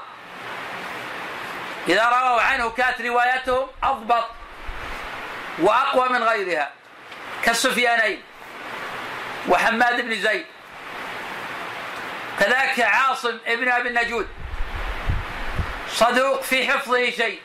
إذا 1.89 2.05
رووا 2.05 2.41
عنه 2.41 2.71
كانت 2.71 3.01
روايتهم 3.01 3.69
أضبط 3.83 4.25
وأقوى 5.59 6.09
من 6.09 6.23
غيرها. 6.23 6.71
كالسفيانين 7.43 8.23
وحماد 9.49 10.01
بن 10.01 10.21
زيد. 10.21 10.47
كذلك 12.41 12.81
عاصم 12.81 13.39
ابن 13.47 13.69
أبي 13.69 13.89
النجود. 13.89 14.29
صدوق 15.89 16.43
في 16.43 16.73
حفظه 16.73 17.11
شيء. 17.11 17.41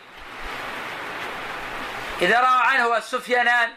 إذا 2.21 2.39
روى 2.39 2.61
عنه 2.61 2.97
السفيانان 2.97 3.69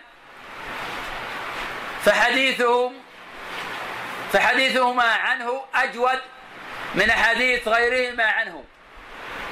فحديثهم 2.04 2.94
فحديثهما 4.32 5.04
عنه 5.04 5.64
أجود 5.74 6.18
من 6.94 7.12
حديث 7.12 7.68
غيرهما 7.68 8.24
عنه. 8.24 8.64